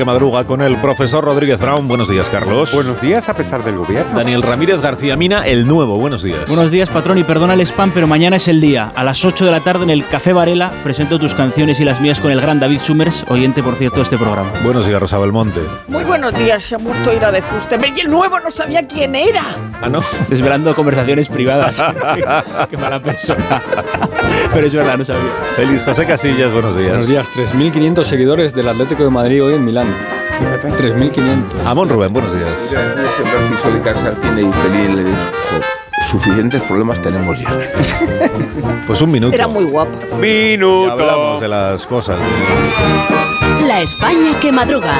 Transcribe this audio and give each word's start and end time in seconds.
que 0.00 0.04
madruga 0.06 0.44
con 0.44 0.62
el 0.62 0.78
profesor 0.78 1.22
Rodríguez 1.22 1.60
Brown. 1.60 1.86
Buenos 1.86 2.08
días, 2.08 2.26
Carlos. 2.30 2.72
Buenos 2.72 3.02
días, 3.02 3.28
a 3.28 3.34
pesar 3.34 3.62
del 3.62 3.76
gobierno. 3.76 4.16
Daniel 4.16 4.40
Ramírez 4.40 4.80
García 4.80 5.14
Mina, 5.14 5.46
el 5.46 5.66
nuevo. 5.66 5.98
Buenos 5.98 6.22
días. 6.22 6.46
Buenos 6.48 6.70
días, 6.70 6.88
patrón, 6.88 7.18
y 7.18 7.22
perdona 7.22 7.52
el 7.52 7.60
spam, 7.60 7.90
pero 7.92 8.06
mañana 8.06 8.36
es 8.36 8.48
el 8.48 8.62
día. 8.62 8.92
A 8.96 9.04
las 9.04 9.22
8 9.26 9.44
de 9.44 9.50
la 9.50 9.60
tarde 9.60 9.84
en 9.84 9.90
el 9.90 10.06
Café 10.06 10.32
Varela 10.32 10.72
presento 10.82 11.18
tus 11.18 11.34
canciones 11.34 11.80
y 11.80 11.84
las 11.84 12.00
mías 12.00 12.18
con 12.18 12.30
el 12.30 12.40
gran 12.40 12.58
David 12.58 12.80
Summers, 12.80 13.26
oyente, 13.28 13.62
por 13.62 13.74
cierto, 13.74 13.96
de 13.96 14.04
este 14.04 14.16
programa. 14.16 14.50
Buenos 14.64 14.86
días, 14.86 14.98
Rosa 14.98 15.18
Belmonte. 15.18 15.60
Muy 15.88 16.04
buenos 16.04 16.32
días, 16.32 16.62
se 16.62 16.76
ha 16.76 16.78
muerto 16.78 17.12
Ira 17.12 17.30
de 17.30 17.42
Fuste. 17.42 17.78
Y 17.94 18.00
el 18.00 18.10
nuevo 18.10 18.40
no 18.40 18.50
sabía 18.50 18.86
quién 18.86 19.14
era. 19.14 19.44
Ah, 19.82 19.90
no. 19.90 20.00
Desvelando 20.30 20.74
conversaciones 20.74 21.28
privadas. 21.28 21.76
Qué 22.70 22.76
mala 22.78 23.00
persona. 23.00 23.62
pero 24.54 24.66
es 24.66 24.72
verdad, 24.72 24.96
no 24.96 25.04
sabía. 25.04 25.30
Feliz 25.56 25.82
José 25.84 26.06
Casillas, 26.06 26.50
buenos 26.52 26.74
días. 26.74 26.88
Buenos 26.90 27.08
días, 27.08 27.28
3.500 27.36 28.04
seguidores 28.04 28.54
del 28.54 28.66
Atlético 28.66 29.04
de 29.04 29.10
Madrid 29.10 29.44
hoy 29.44 29.54
en 29.54 29.64
Milán. 29.66 29.89
3.500. 30.78 31.66
Amón 31.66 31.88
Rubén, 31.88 32.12
buenos 32.12 32.34
días. 32.34 32.50
siempre 32.68 33.56
quiso 33.56 33.70
dedicarse 33.70 34.06
al 34.06 34.14
cine 34.14 34.42
y 34.42 34.52
Feliz 34.52 34.94
le 34.96 35.04
dijo, 35.04 35.18
suficientes 36.10 36.62
problemas 36.62 37.00
tenemos 37.02 37.38
ya. 37.38 37.48
Pues 38.86 39.00
un 39.02 39.12
minuto. 39.12 39.34
Era 39.34 39.46
muy 39.46 39.64
guapo. 39.64 39.92
Ya 40.10 40.16
Minuto. 40.16 40.90
hablamos 40.90 41.40
de 41.40 41.48
las 41.48 41.86
cosas. 41.86 42.18
La 43.66 43.80
España 43.82 44.32
que 44.40 44.50
madruga. 44.50 44.94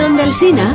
Donde 0.00 0.24
el 0.24 0.34
Sina. 0.34 0.74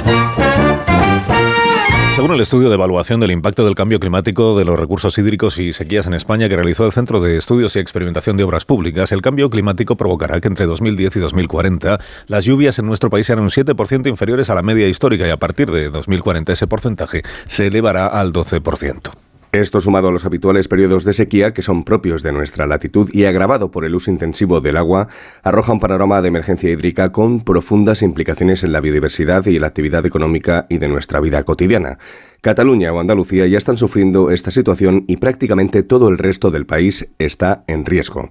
Según 2.18 2.34
el 2.34 2.42
estudio 2.42 2.70
de 2.70 2.74
evaluación 2.74 3.20
del 3.20 3.30
impacto 3.30 3.64
del 3.64 3.76
cambio 3.76 4.00
climático 4.00 4.58
de 4.58 4.66
los 4.66 4.80
recursos 4.80 5.16
hídricos 5.20 5.60
y 5.60 5.72
sequías 5.72 6.08
en 6.08 6.16
España 6.16 6.50
que 6.50 6.56
realizó 6.56 6.84
el 6.88 6.92
Centro 6.92 7.22
de 7.22 7.38
Estudios 7.38 7.76
y 7.76 7.80
Experimentación 7.80 8.38
de 8.38 8.44
Obras 8.44 8.66
Públicas, 8.66 9.12
el 9.12 9.22
cambio 9.22 9.52
climático 9.52 9.96
provocará 9.98 10.42
que 10.42 10.48
entre 10.48 10.66
2010 10.66 11.16
y 11.16 11.20
2040 11.20 12.00
las 12.26 12.44
lluvias 12.44 12.80
en 12.80 12.88
nuestro 12.88 13.12
país 13.12 13.28
sean 13.28 13.42
un 13.42 13.50
7% 13.50 14.08
inferiores 14.08 14.50
a 14.50 14.56
la 14.56 14.64
media 14.64 14.88
histórica 14.88 15.28
y 15.28 15.30
a 15.30 15.38
partir 15.38 15.70
de 15.70 15.92
2040 15.92 16.54
ese 16.54 16.66
porcentaje 16.66 17.22
se 17.46 17.68
elevará 17.68 18.08
al 18.08 18.34
12%. 18.34 19.27
Esto 19.54 19.80
sumado 19.80 20.10
a 20.10 20.12
los 20.12 20.26
habituales 20.26 20.68
periodos 20.68 21.06
de 21.06 21.14
sequía 21.14 21.54
que 21.54 21.62
son 21.62 21.86
propios 21.86 22.22
de 22.22 22.34
nuestra 22.34 22.68
latitud 22.68 23.10
y 23.14 23.24
agravado 23.26 23.72
por 23.72 23.86
el 23.86 23.96
uso 23.96 24.12
intensivo 24.12 24.60
del 24.60 24.76
agua, 24.76 25.08
arroja 25.42 25.72
un 25.72 25.80
panorama 25.80 26.22
de 26.22 26.28
emergencia 26.28 26.70
hídrica 26.70 27.14
con 27.14 27.40
profundas 27.40 28.02
implicaciones 28.02 28.66
en 28.66 28.74
la 28.74 28.82
biodiversidad 28.82 29.46
y 29.46 29.58
la 29.58 29.68
actividad 29.68 30.06
económica 30.06 30.66
y 30.70 30.80
de 30.80 30.90
nuestra 30.90 31.22
vida 31.22 31.44
cotidiana. 31.44 31.98
Cataluña 32.42 32.94
o 32.94 33.00
Andalucía 33.00 33.48
ya 33.48 33.58
están 33.58 33.78
sufriendo 33.78 34.32
esta 34.32 34.52
situación 34.52 35.06
y 35.08 35.18
prácticamente 35.18 35.84
todo 35.84 36.08
el 36.10 36.18
resto 36.18 36.52
del 36.52 36.66
país 36.66 37.10
está 37.18 37.64
en 37.68 37.86
riesgo. 37.86 38.30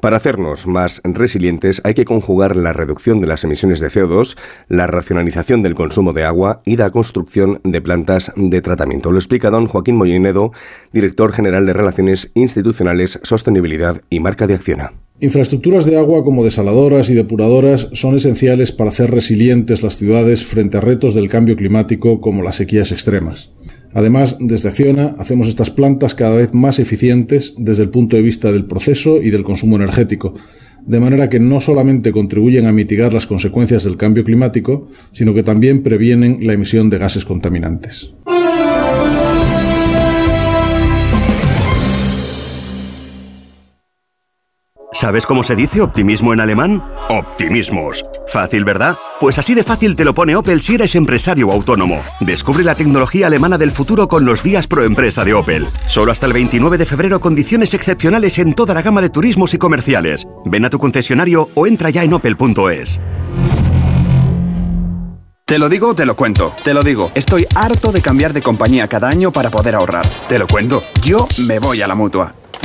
Para 0.00 0.18
hacernos 0.18 0.66
más 0.66 1.00
resilientes 1.04 1.80
hay 1.84 1.94
que 1.94 2.04
conjugar 2.04 2.54
la 2.54 2.72
reducción 2.72 3.20
de 3.20 3.26
las 3.26 3.44
emisiones 3.44 3.80
de 3.80 3.88
CO2, 3.88 4.36
la 4.68 4.86
racionalización 4.86 5.62
del 5.62 5.74
consumo 5.74 6.12
de 6.12 6.24
agua 6.24 6.60
y 6.64 6.76
la 6.76 6.90
construcción 6.90 7.60
de 7.64 7.80
plantas 7.80 8.32
de 8.36 8.60
tratamiento. 8.60 9.10
Lo 9.10 9.18
explica 9.18 9.50
don 9.50 9.66
Joaquín 9.66 9.96
Mollinedo, 9.96 10.52
director 10.92 11.32
general 11.32 11.66
de 11.66 11.72
Relaciones 11.72 12.30
Institucionales, 12.34 13.18
Sostenibilidad 13.22 14.02
y 14.10 14.20
Marca 14.20 14.46
de 14.46 14.54
Acciona. 14.54 14.92
Infraestructuras 15.18 15.86
de 15.86 15.96
agua 15.96 16.22
como 16.24 16.44
desaladoras 16.44 17.08
y 17.08 17.14
depuradoras 17.14 17.88
son 17.92 18.16
esenciales 18.16 18.70
para 18.70 18.90
hacer 18.90 19.10
resilientes 19.10 19.82
las 19.82 19.96
ciudades 19.96 20.44
frente 20.44 20.76
a 20.76 20.82
retos 20.82 21.14
del 21.14 21.30
cambio 21.30 21.56
climático 21.56 22.20
como 22.20 22.42
las 22.42 22.56
sequías 22.56 22.92
extremas. 22.92 23.50
Además, 23.94 24.36
desde 24.40 24.68
Acciona 24.68 25.14
hacemos 25.18 25.48
estas 25.48 25.70
plantas 25.70 26.14
cada 26.14 26.36
vez 26.36 26.52
más 26.52 26.78
eficientes 26.78 27.54
desde 27.56 27.84
el 27.84 27.88
punto 27.88 28.16
de 28.16 28.20
vista 28.20 28.52
del 28.52 28.66
proceso 28.66 29.22
y 29.22 29.30
del 29.30 29.42
consumo 29.42 29.76
energético, 29.76 30.34
de 30.84 31.00
manera 31.00 31.30
que 31.30 31.40
no 31.40 31.62
solamente 31.62 32.12
contribuyen 32.12 32.66
a 32.66 32.72
mitigar 32.72 33.14
las 33.14 33.26
consecuencias 33.26 33.84
del 33.84 33.96
cambio 33.96 34.22
climático, 34.22 34.88
sino 35.12 35.32
que 35.32 35.42
también 35.42 35.82
previenen 35.82 36.46
la 36.46 36.52
emisión 36.52 36.90
de 36.90 36.98
gases 36.98 37.24
contaminantes. 37.24 38.12
¿Sabes 45.06 45.24
cómo 45.24 45.44
se 45.44 45.54
dice 45.54 45.80
optimismo 45.80 46.32
en 46.32 46.40
alemán? 46.40 46.82
Optimismos. 47.10 48.04
Fácil, 48.26 48.64
¿verdad? 48.64 48.96
Pues 49.20 49.38
así 49.38 49.54
de 49.54 49.62
fácil 49.62 49.94
te 49.94 50.04
lo 50.04 50.14
pone 50.14 50.34
Opel 50.34 50.60
si 50.60 50.74
eres 50.74 50.96
empresario 50.96 51.52
autónomo. 51.52 52.02
Descubre 52.18 52.64
la 52.64 52.74
tecnología 52.74 53.28
alemana 53.28 53.56
del 53.56 53.70
futuro 53.70 54.08
con 54.08 54.24
los 54.24 54.42
días 54.42 54.66
pro 54.66 54.82
empresa 54.82 55.24
de 55.24 55.32
Opel. 55.32 55.68
Solo 55.86 56.10
hasta 56.10 56.26
el 56.26 56.32
29 56.32 56.76
de 56.76 56.86
febrero 56.86 57.20
condiciones 57.20 57.72
excepcionales 57.72 58.36
en 58.40 58.54
toda 58.54 58.74
la 58.74 58.82
gama 58.82 59.00
de 59.00 59.08
turismos 59.08 59.54
y 59.54 59.58
comerciales. 59.58 60.26
Ven 60.44 60.64
a 60.64 60.70
tu 60.70 60.80
concesionario 60.80 61.50
o 61.54 61.68
entra 61.68 61.90
ya 61.90 62.02
en 62.02 62.12
opel.es. 62.12 62.98
Te 65.44 65.60
lo 65.60 65.68
digo, 65.68 65.94
te 65.94 66.04
lo 66.04 66.16
cuento. 66.16 66.52
Te 66.64 66.74
lo 66.74 66.82
digo, 66.82 67.12
estoy 67.14 67.46
harto 67.54 67.92
de 67.92 68.02
cambiar 68.02 68.32
de 68.32 68.42
compañía 68.42 68.88
cada 68.88 69.08
año 69.08 69.30
para 69.30 69.50
poder 69.50 69.76
ahorrar. 69.76 70.04
Te 70.28 70.40
lo 70.40 70.48
cuento, 70.48 70.82
yo 71.04 71.28
me 71.46 71.60
voy 71.60 71.80
a 71.80 71.86
la 71.86 71.94
mutua. 71.94 72.34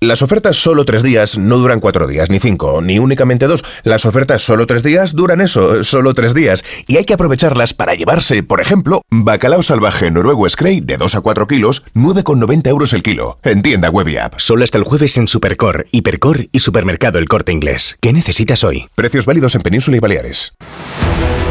Las 0.00 0.20
ofertas 0.20 0.56
solo 0.56 0.84
tres 0.84 1.02
días 1.02 1.38
no 1.38 1.56
duran 1.56 1.80
cuatro 1.80 2.06
días, 2.06 2.28
ni 2.28 2.38
cinco, 2.38 2.82
ni 2.82 2.98
únicamente 2.98 3.46
dos. 3.46 3.64
Las 3.82 4.04
ofertas 4.04 4.42
solo 4.42 4.66
tres 4.66 4.82
días 4.82 5.14
duran 5.14 5.40
eso, 5.40 5.82
solo 5.84 6.12
tres 6.12 6.34
días. 6.34 6.64
Y 6.86 6.98
hay 6.98 7.06
que 7.06 7.14
aprovecharlas 7.14 7.72
para 7.72 7.94
llevarse, 7.94 8.42
por 8.42 8.60
ejemplo, 8.60 9.00
bacalao 9.10 9.62
salvaje 9.62 10.10
noruego 10.10 10.46
Scray 10.46 10.82
de 10.82 10.98
2 10.98 11.14
a 11.14 11.20
4 11.22 11.46
kilos, 11.46 11.82
9,90 11.94 12.68
euros 12.68 12.92
el 12.92 13.02
kilo. 13.02 13.38
En 13.42 13.62
tienda 13.62 13.88
web 13.88 14.08
y 14.08 14.18
app. 14.18 14.34
Solo 14.36 14.64
hasta 14.64 14.76
el 14.76 14.84
jueves 14.84 15.16
en 15.16 15.28
Supercor, 15.28 15.86
Hipercor 15.92 16.46
y 16.52 16.58
Supermercado 16.58 17.18
El 17.18 17.26
Corte 17.26 17.52
Inglés. 17.52 17.96
¿Qué 17.98 18.12
necesitas 18.12 18.64
hoy? 18.64 18.90
Precios 18.96 19.24
válidos 19.24 19.54
en 19.54 19.62
Península 19.62 19.96
y 19.96 20.00
Baleares. 20.00 20.52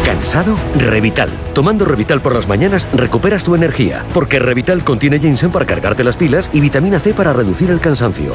¿Cansado? 0.05 0.59
Revital. 0.77 1.31
Tomando 1.55 1.83
Revital 1.83 2.21
por 2.21 2.35
las 2.35 2.47
mañanas 2.47 2.87
recuperas 2.93 3.43
tu 3.43 3.55
energía, 3.55 4.05
porque 4.13 4.37
Revital 4.37 4.83
contiene 4.83 5.19
ginseng 5.19 5.51
para 5.51 5.65
cargarte 5.65 6.03
las 6.03 6.15
pilas 6.15 6.51
y 6.53 6.59
vitamina 6.59 6.99
C 6.99 7.15
para 7.15 7.33
reducir 7.33 7.71
el 7.71 7.79
cansancio. 7.79 8.34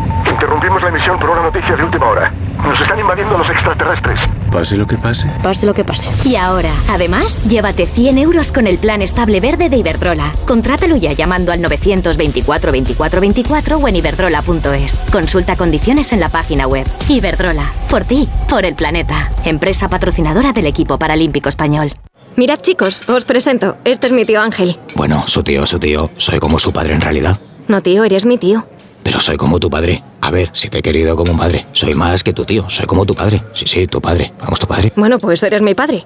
Interrumpimos 0.61 0.83
la 0.83 0.89
emisión 0.89 1.19
por 1.19 1.29
una 1.31 1.41
noticia 1.41 1.75
de 1.75 1.83
última 1.83 2.07
hora. 2.07 2.31
Nos 2.63 2.79
están 2.79 2.99
invadiendo 2.99 3.35
los 3.35 3.49
extraterrestres. 3.49 4.19
Pase 4.51 4.77
lo 4.77 4.85
que 4.85 4.95
pase. 4.95 5.27
Pase 5.41 5.65
lo 5.65 5.73
que 5.73 5.83
pase. 5.83 6.07
Y 6.23 6.35
ahora, 6.35 6.69
además, 6.87 7.43
llévate 7.45 7.87
100 7.87 8.19
euros 8.19 8.51
con 8.51 8.67
el 8.67 8.77
plan 8.77 9.01
estable 9.01 9.39
verde 9.39 9.69
de 9.69 9.77
Iberdrola. 9.77 10.31
Contrátalo 10.45 10.97
ya 10.97 11.13
llamando 11.13 11.51
al 11.51 11.61
924 11.63 12.71
24 12.71 13.21
24 13.21 13.77
o 13.77 13.87
en 13.87 13.95
iberdrola.es. 13.95 15.01
Consulta 15.11 15.55
condiciones 15.57 16.13
en 16.13 16.19
la 16.19 16.29
página 16.29 16.67
web. 16.67 16.85
Iberdrola, 17.09 17.65
por 17.89 18.03
ti, 18.05 18.29
por 18.47 18.63
el 18.63 18.75
planeta. 18.75 19.31
Empresa 19.43 19.89
patrocinadora 19.89 20.53
del 20.53 20.67
equipo 20.67 20.99
paralímpico 20.99 21.49
español. 21.49 21.91
Mirad 22.35 22.59
chicos, 22.59 23.01
os 23.09 23.25
presento. 23.25 23.77
Este 23.83 24.05
es 24.05 24.13
mi 24.13 24.25
tío 24.25 24.39
Ángel. 24.39 24.77
Bueno, 24.93 25.23
su 25.25 25.41
tío, 25.41 25.65
su 25.65 25.79
tío. 25.79 26.11
Soy 26.17 26.37
como 26.37 26.59
su 26.59 26.71
padre 26.71 26.93
en 26.93 27.01
realidad. 27.01 27.39
No 27.67 27.81
tío, 27.81 28.03
eres 28.03 28.27
mi 28.27 28.37
tío. 28.37 28.67
Pero 29.03 29.19
soy 29.19 29.37
como 29.37 29.59
tu 29.59 29.69
padre. 29.69 30.03
A 30.21 30.31
ver, 30.31 30.49
si 30.53 30.69
te 30.69 30.79
he 30.79 30.81
querido 30.81 31.15
como 31.15 31.31
un 31.31 31.37
padre. 31.37 31.65
Soy 31.73 31.93
más 31.93 32.23
que 32.23 32.33
tu 32.33 32.45
tío, 32.45 32.69
soy 32.69 32.85
como 32.85 33.05
tu 33.05 33.15
padre. 33.15 33.41
Sí, 33.53 33.65
sí, 33.67 33.87
tu 33.87 34.01
padre. 34.01 34.33
Vamos, 34.39 34.59
tu 34.59 34.67
padre. 34.67 34.91
Bueno, 34.95 35.17
pues 35.19 35.41
eres 35.43 35.61
mi 35.61 35.73
padre. 35.73 36.05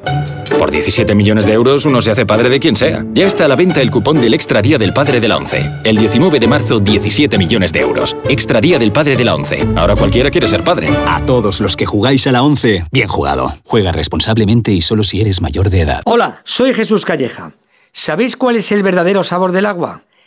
Por 0.57 0.71
17 0.71 1.13
millones 1.15 1.45
de 1.45 1.53
euros 1.53 1.85
uno 1.85 2.01
se 2.01 2.11
hace 2.11 2.25
padre 2.25 2.49
de 2.49 2.59
quien 2.59 2.75
sea. 2.75 3.05
Ya 3.13 3.27
está 3.27 3.45
a 3.45 3.47
la 3.47 3.55
venta 3.55 3.81
el 3.81 3.91
cupón 3.91 4.21
del 4.21 4.33
Extra 4.33 4.61
Día 4.61 4.77
del 4.77 4.93
Padre 4.93 5.19
de 5.19 5.27
la 5.27 5.37
ONCE. 5.37 5.69
El 5.83 5.97
19 5.97 6.39
de 6.39 6.47
marzo, 6.47 6.79
17 6.79 7.37
millones 7.37 7.73
de 7.73 7.81
euros. 7.81 8.15
Extra 8.29 8.61
Día 8.61 8.79
del 8.79 8.93
Padre 8.93 9.17
de 9.17 9.25
la 9.25 9.35
ONCE. 9.35 9.67
Ahora 9.75 9.95
cualquiera 9.95 10.31
quiere 10.31 10.47
ser 10.47 10.63
padre. 10.63 10.89
A 11.07 11.25
todos 11.25 11.59
los 11.59 11.75
que 11.75 11.85
jugáis 11.85 12.25
a 12.27 12.31
la 12.31 12.43
11, 12.43 12.85
bien 12.91 13.07
jugado. 13.07 13.53
Juega 13.65 13.91
responsablemente 13.91 14.71
y 14.71 14.81
solo 14.81 15.03
si 15.03 15.19
eres 15.19 15.41
mayor 15.41 15.69
de 15.69 15.81
edad. 15.81 16.01
Hola, 16.05 16.41
soy 16.45 16.73
Jesús 16.73 17.05
Calleja. 17.05 17.51
¿Sabéis 17.91 18.35
cuál 18.35 18.55
es 18.55 18.71
el 18.71 18.83
verdadero 18.83 19.23
sabor 19.23 19.51
del 19.51 19.65
agua? 19.65 20.01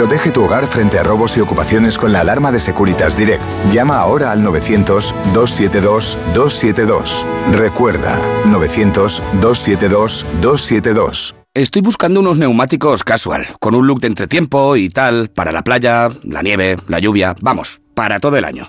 Protege 0.00 0.30
tu 0.30 0.42
hogar 0.42 0.66
frente 0.66 0.98
a 0.98 1.02
robos 1.02 1.36
y 1.36 1.42
ocupaciones 1.42 1.98
con 1.98 2.10
la 2.10 2.20
alarma 2.20 2.50
de 2.50 2.58
Securitas 2.58 3.18
Direct. 3.18 3.42
Llama 3.70 3.98
ahora 3.98 4.32
al 4.32 4.42
900-272-272. 4.42 7.26
Recuerda, 7.52 8.18
900-272-272. 8.46 11.34
Estoy 11.52 11.82
buscando 11.82 12.20
unos 12.20 12.38
neumáticos 12.38 13.04
casual, 13.04 13.46
con 13.60 13.74
un 13.74 13.86
look 13.86 14.00
de 14.00 14.06
entretiempo 14.06 14.74
y 14.76 14.88
tal, 14.88 15.28
para 15.28 15.52
la 15.52 15.60
playa, 15.60 16.08
la 16.22 16.40
nieve, 16.40 16.78
la 16.88 16.98
lluvia, 16.98 17.36
vamos, 17.42 17.82
para 17.94 18.20
todo 18.20 18.38
el 18.38 18.46
año. 18.46 18.68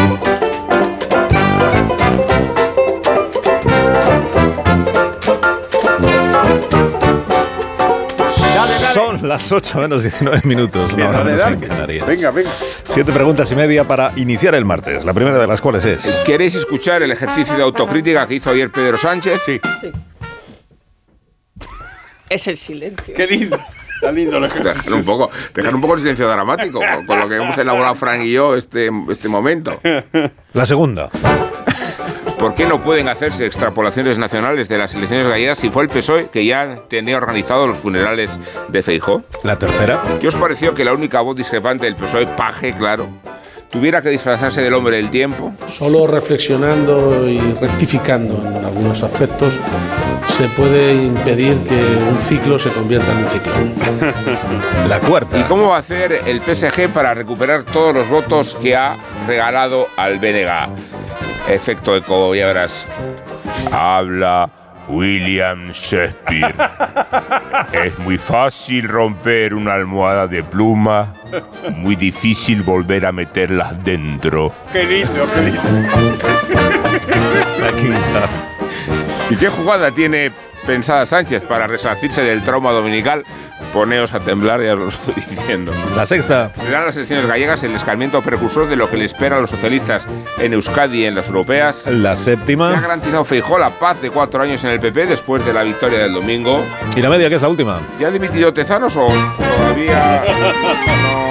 Son 8.93 9.27
las 9.27 9.51
8 9.51 9.79
menos 9.79 10.03
19 10.03 10.41
minutos. 10.43 10.93
Una 10.93 11.09
hora 11.09 11.17
dale, 11.19 11.31
menos 11.31 11.41
en 11.45 11.59
dale. 11.59 11.67
Canarias. 11.67 12.07
Venga, 12.07 12.31
venga. 12.31 12.49
Siete 12.83 13.11
preguntas 13.11 13.51
y 13.51 13.55
media 13.55 13.83
para 13.85 14.11
iniciar 14.15 14.55
el 14.55 14.65
martes. 14.65 15.03
La 15.05 15.13
primera 15.13 15.39
de 15.39 15.47
las 15.47 15.61
cuales 15.61 15.85
es. 15.85 16.03
¿Queréis 16.25 16.55
escuchar 16.55 17.01
el 17.03 17.11
ejercicio 17.11 17.55
de 17.55 17.63
autocrítica 17.63 18.27
que 18.27 18.35
hizo 18.35 18.49
ayer 18.49 18.71
Pedro 18.71 18.97
Sánchez? 18.97 19.41
Sí. 19.45 19.61
Es 22.29 22.47
el 22.47 22.57
silencio. 22.57 23.13
Qué 23.15 23.27
lindo. 23.27 23.59
Está 23.95 24.11
lindo 24.11 24.37
el 24.37 24.49
Dejar 24.49 24.93
un 24.93 25.03
poco, 25.03 25.29
dejar 25.53 25.75
un 25.75 25.81
poco 25.81 25.93
el 25.93 25.99
silencio 25.99 26.27
dramático 26.27 26.79
con, 26.79 27.05
con 27.05 27.19
lo 27.19 27.29
que 27.29 27.35
hemos 27.35 27.55
elaborado 27.57 27.93
Frank 27.93 28.21
y 28.23 28.31
yo 28.31 28.55
este, 28.55 28.89
este 29.09 29.29
momento. 29.29 29.79
La 30.53 30.65
segunda. 30.65 31.11
¿Por 32.41 32.55
qué 32.55 32.65
no 32.65 32.81
pueden 32.81 33.07
hacerse 33.07 33.45
extrapolaciones 33.45 34.17
nacionales 34.17 34.67
de 34.67 34.79
las 34.79 34.95
elecciones 34.95 35.27
gallegas 35.27 35.59
si 35.59 35.69
fue 35.69 35.83
el 35.83 35.89
PSOE 35.89 36.29
que 36.29 36.43
ya 36.43 36.75
tenía 36.87 37.17
organizado 37.17 37.67
los 37.67 37.77
funerales 37.77 38.39
de 38.67 38.81
Feijó? 38.81 39.21
La 39.43 39.59
tercera. 39.59 40.01
¿Qué 40.19 40.27
os 40.27 40.33
pareció 40.33 40.73
que 40.73 40.83
la 40.83 40.93
única 40.93 41.21
voz 41.21 41.35
discrepante 41.35 41.85
del 41.85 41.95
PSOE, 41.95 42.25
Paje, 42.25 42.73
claro, 42.73 43.07
tuviera 43.69 44.01
que 44.01 44.09
disfrazarse 44.09 44.63
del 44.63 44.73
hombre 44.73 44.95
del 44.95 45.11
tiempo? 45.11 45.53
Solo 45.67 46.07
reflexionando 46.07 47.29
y 47.29 47.37
rectificando 47.37 48.43
en 48.43 48.65
algunos 48.65 49.03
aspectos 49.03 49.53
se 50.27 50.47
puede 50.47 50.93
impedir 50.95 51.55
que 51.59 51.75
un 51.75 52.17
ciclo 52.17 52.57
se 52.57 52.69
convierta 52.69 53.11
en 53.11 53.17
un 53.19 53.25
ciclo. 53.27 53.53
La 54.89 54.99
cuarta. 54.99 55.37
¿Y 55.37 55.43
cómo 55.43 55.67
va 55.67 55.75
a 55.75 55.79
hacer 55.79 56.23
el 56.25 56.41
PSG 56.41 56.89
para 56.89 57.13
recuperar 57.13 57.65
todos 57.65 57.93
los 57.93 58.09
votos 58.09 58.57
que 58.59 58.75
ha 58.75 58.97
regalado 59.27 59.89
al 59.95 60.17
BNG? 60.17 61.10
Efecto 61.47 61.95
eco, 61.95 62.33
ya 62.35 62.47
verás. 62.47 62.87
Habla 63.71 64.49
William 64.87 65.71
Shakespeare. 65.71 66.53
Es 67.73 67.97
muy 67.99 68.17
fácil 68.17 68.87
romper 68.87 69.53
una 69.53 69.73
almohada 69.73 70.27
de 70.27 70.43
pluma, 70.43 71.13
muy 71.75 71.95
difícil 71.95 72.63
volver 72.63 73.05
a 73.05 73.11
meterla 73.11 73.73
dentro. 73.83 74.53
Qué 74.71 74.83
lindo, 74.83 75.27
qué 75.33 75.41
lindo. 75.41 75.61
¿Y 79.29 79.35
qué 79.35 79.49
jugada 79.49 79.91
tiene 79.91 80.31
pensada 80.65 81.05
Sánchez 81.05 81.43
para 81.43 81.67
resarcirse 81.67 82.21
del 82.21 82.43
trauma 82.43 82.71
dominical? 82.71 83.25
Poneos 83.73 84.13
a 84.13 84.19
temblar, 84.19 84.61
ya 84.61 84.73
os 84.73 84.79
lo 84.79 84.89
estoy 84.89 85.13
diciendo. 85.29 85.71
La 85.95 86.05
sexta. 86.05 86.51
Serán 86.57 86.85
las 86.85 86.95
elecciones 86.97 87.25
gallegas 87.25 87.63
el 87.63 87.73
escarmiento 87.73 88.21
precursor 88.21 88.67
de 88.67 88.75
lo 88.75 88.89
que 88.89 88.97
le 88.97 89.05
espera 89.05 89.37
a 89.37 89.39
los 89.39 89.49
socialistas 89.49 90.07
en 90.39 90.53
Euskadi 90.53 91.03
y 91.03 91.05
en 91.05 91.15
las 91.15 91.27
europeas. 91.27 91.87
La 91.87 92.15
Se 92.15 92.31
ha 92.33 92.35
séptima. 92.35 92.71
garantizado 92.81 93.23
Feijó 93.23 93.57
la 93.57 93.69
paz 93.69 94.01
de 94.01 94.09
cuatro 94.09 94.41
años 94.43 94.63
en 94.63 94.71
el 94.71 94.79
PP 94.79 95.05
después 95.05 95.45
de 95.45 95.53
la 95.53 95.63
victoria 95.63 95.99
del 95.99 96.13
domingo. 96.13 96.63
Y 96.95 97.01
la 97.01 97.09
media, 97.09 97.29
que 97.29 97.35
es 97.35 97.41
la 97.41 97.49
última. 97.49 97.79
¿Ya 97.99 98.07
ha 98.07 98.11
dimitido 98.11 98.53
Tezanos 98.53 98.95
o 98.97 99.07
todavía 99.57 100.23
no? 100.27 101.30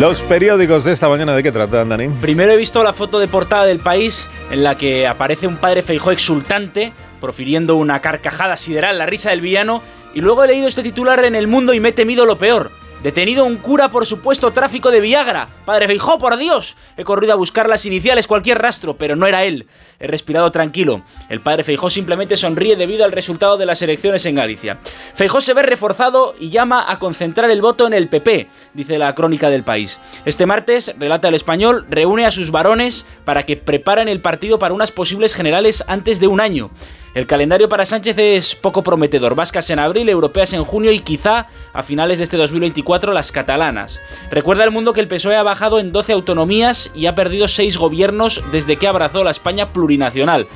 Los 0.00 0.22
periódicos 0.22 0.82
de 0.84 0.90
esta 0.90 1.08
mañana, 1.08 1.36
¿de 1.36 1.42
qué 1.44 1.52
tratan, 1.52 1.88
Dani? 1.88 2.08
Primero 2.20 2.50
he 2.50 2.56
visto 2.56 2.82
la 2.82 2.92
foto 2.92 3.20
de 3.20 3.28
portada 3.28 3.64
del 3.64 3.78
país 3.78 4.28
en 4.50 4.64
la 4.64 4.76
que 4.76 5.06
aparece 5.06 5.46
un 5.46 5.56
padre 5.56 5.82
Feijó 5.82 6.10
exultante, 6.10 6.92
profiriendo 7.20 7.76
una 7.76 8.00
carcajada 8.00 8.56
sideral, 8.56 8.98
la 8.98 9.06
risa 9.06 9.30
del 9.30 9.40
villano, 9.40 9.82
y 10.12 10.20
luego 10.20 10.42
he 10.42 10.48
leído 10.48 10.66
este 10.66 10.82
titular 10.82 11.24
en 11.24 11.36
El 11.36 11.46
Mundo 11.46 11.74
y 11.74 11.78
me 11.80 11.90
he 11.90 11.92
temido 11.92 12.26
lo 12.26 12.38
peor. 12.38 12.72
Detenido 13.04 13.44
un 13.44 13.58
cura 13.58 13.90
por 13.90 14.06
supuesto 14.06 14.50
tráfico 14.54 14.90
de 14.90 15.02
Viagra. 15.02 15.46
Padre 15.66 15.88
Feijó, 15.88 16.18
por 16.18 16.38
Dios. 16.38 16.78
He 16.96 17.04
corrido 17.04 17.34
a 17.34 17.36
buscar 17.36 17.68
las 17.68 17.84
iniciales, 17.84 18.26
cualquier 18.26 18.56
rastro, 18.62 18.96
pero 18.96 19.14
no 19.14 19.26
era 19.26 19.44
él. 19.44 19.66
He 20.00 20.06
respirado 20.06 20.50
tranquilo. 20.50 21.02
El 21.28 21.42
padre 21.42 21.64
Feijó 21.64 21.90
simplemente 21.90 22.38
sonríe 22.38 22.76
debido 22.76 23.04
al 23.04 23.12
resultado 23.12 23.58
de 23.58 23.66
las 23.66 23.82
elecciones 23.82 24.24
en 24.24 24.36
Galicia. 24.36 24.78
Feijó 25.14 25.42
se 25.42 25.52
ve 25.52 25.62
reforzado 25.62 26.34
y 26.40 26.48
llama 26.48 26.90
a 26.90 26.98
concentrar 26.98 27.50
el 27.50 27.60
voto 27.60 27.86
en 27.86 27.92
el 27.92 28.08
PP, 28.08 28.48
dice 28.72 28.96
la 28.96 29.14
crónica 29.14 29.50
del 29.50 29.64
país. 29.64 30.00
Este 30.24 30.46
martes, 30.46 30.94
relata 30.98 31.28
el 31.28 31.34
español, 31.34 31.84
reúne 31.90 32.24
a 32.24 32.30
sus 32.30 32.50
varones 32.50 33.04
para 33.26 33.42
que 33.42 33.58
preparen 33.58 34.08
el 34.08 34.22
partido 34.22 34.58
para 34.58 34.72
unas 34.72 34.92
posibles 34.92 35.34
generales 35.34 35.84
antes 35.88 36.20
de 36.20 36.28
un 36.28 36.40
año. 36.40 36.70
El 37.14 37.28
calendario 37.28 37.68
para 37.68 37.86
Sánchez 37.86 38.18
es 38.18 38.56
poco 38.56 38.82
prometedor. 38.82 39.36
Vascas 39.36 39.70
en 39.70 39.78
abril, 39.78 40.08
europeas 40.08 40.52
en 40.52 40.64
junio 40.64 40.90
y 40.90 40.98
quizá 40.98 41.46
a 41.72 41.84
finales 41.84 42.18
de 42.18 42.24
este 42.24 42.36
2024 42.36 43.12
las 43.12 43.30
catalanas. 43.30 44.00
Recuerda 44.32 44.64
el 44.64 44.72
mundo 44.72 44.92
que 44.92 45.00
el 45.00 45.06
PSOE 45.06 45.36
ha 45.36 45.44
bajado 45.44 45.78
en 45.78 45.92
12 45.92 46.12
autonomías 46.12 46.90
y 46.92 47.06
ha 47.06 47.14
perdido 47.14 47.46
6 47.46 47.76
gobiernos 47.76 48.42
desde 48.50 48.76
que 48.78 48.88
abrazó 48.88 49.22
la 49.22 49.30
España 49.30 49.72
plurinacional. 49.72 50.48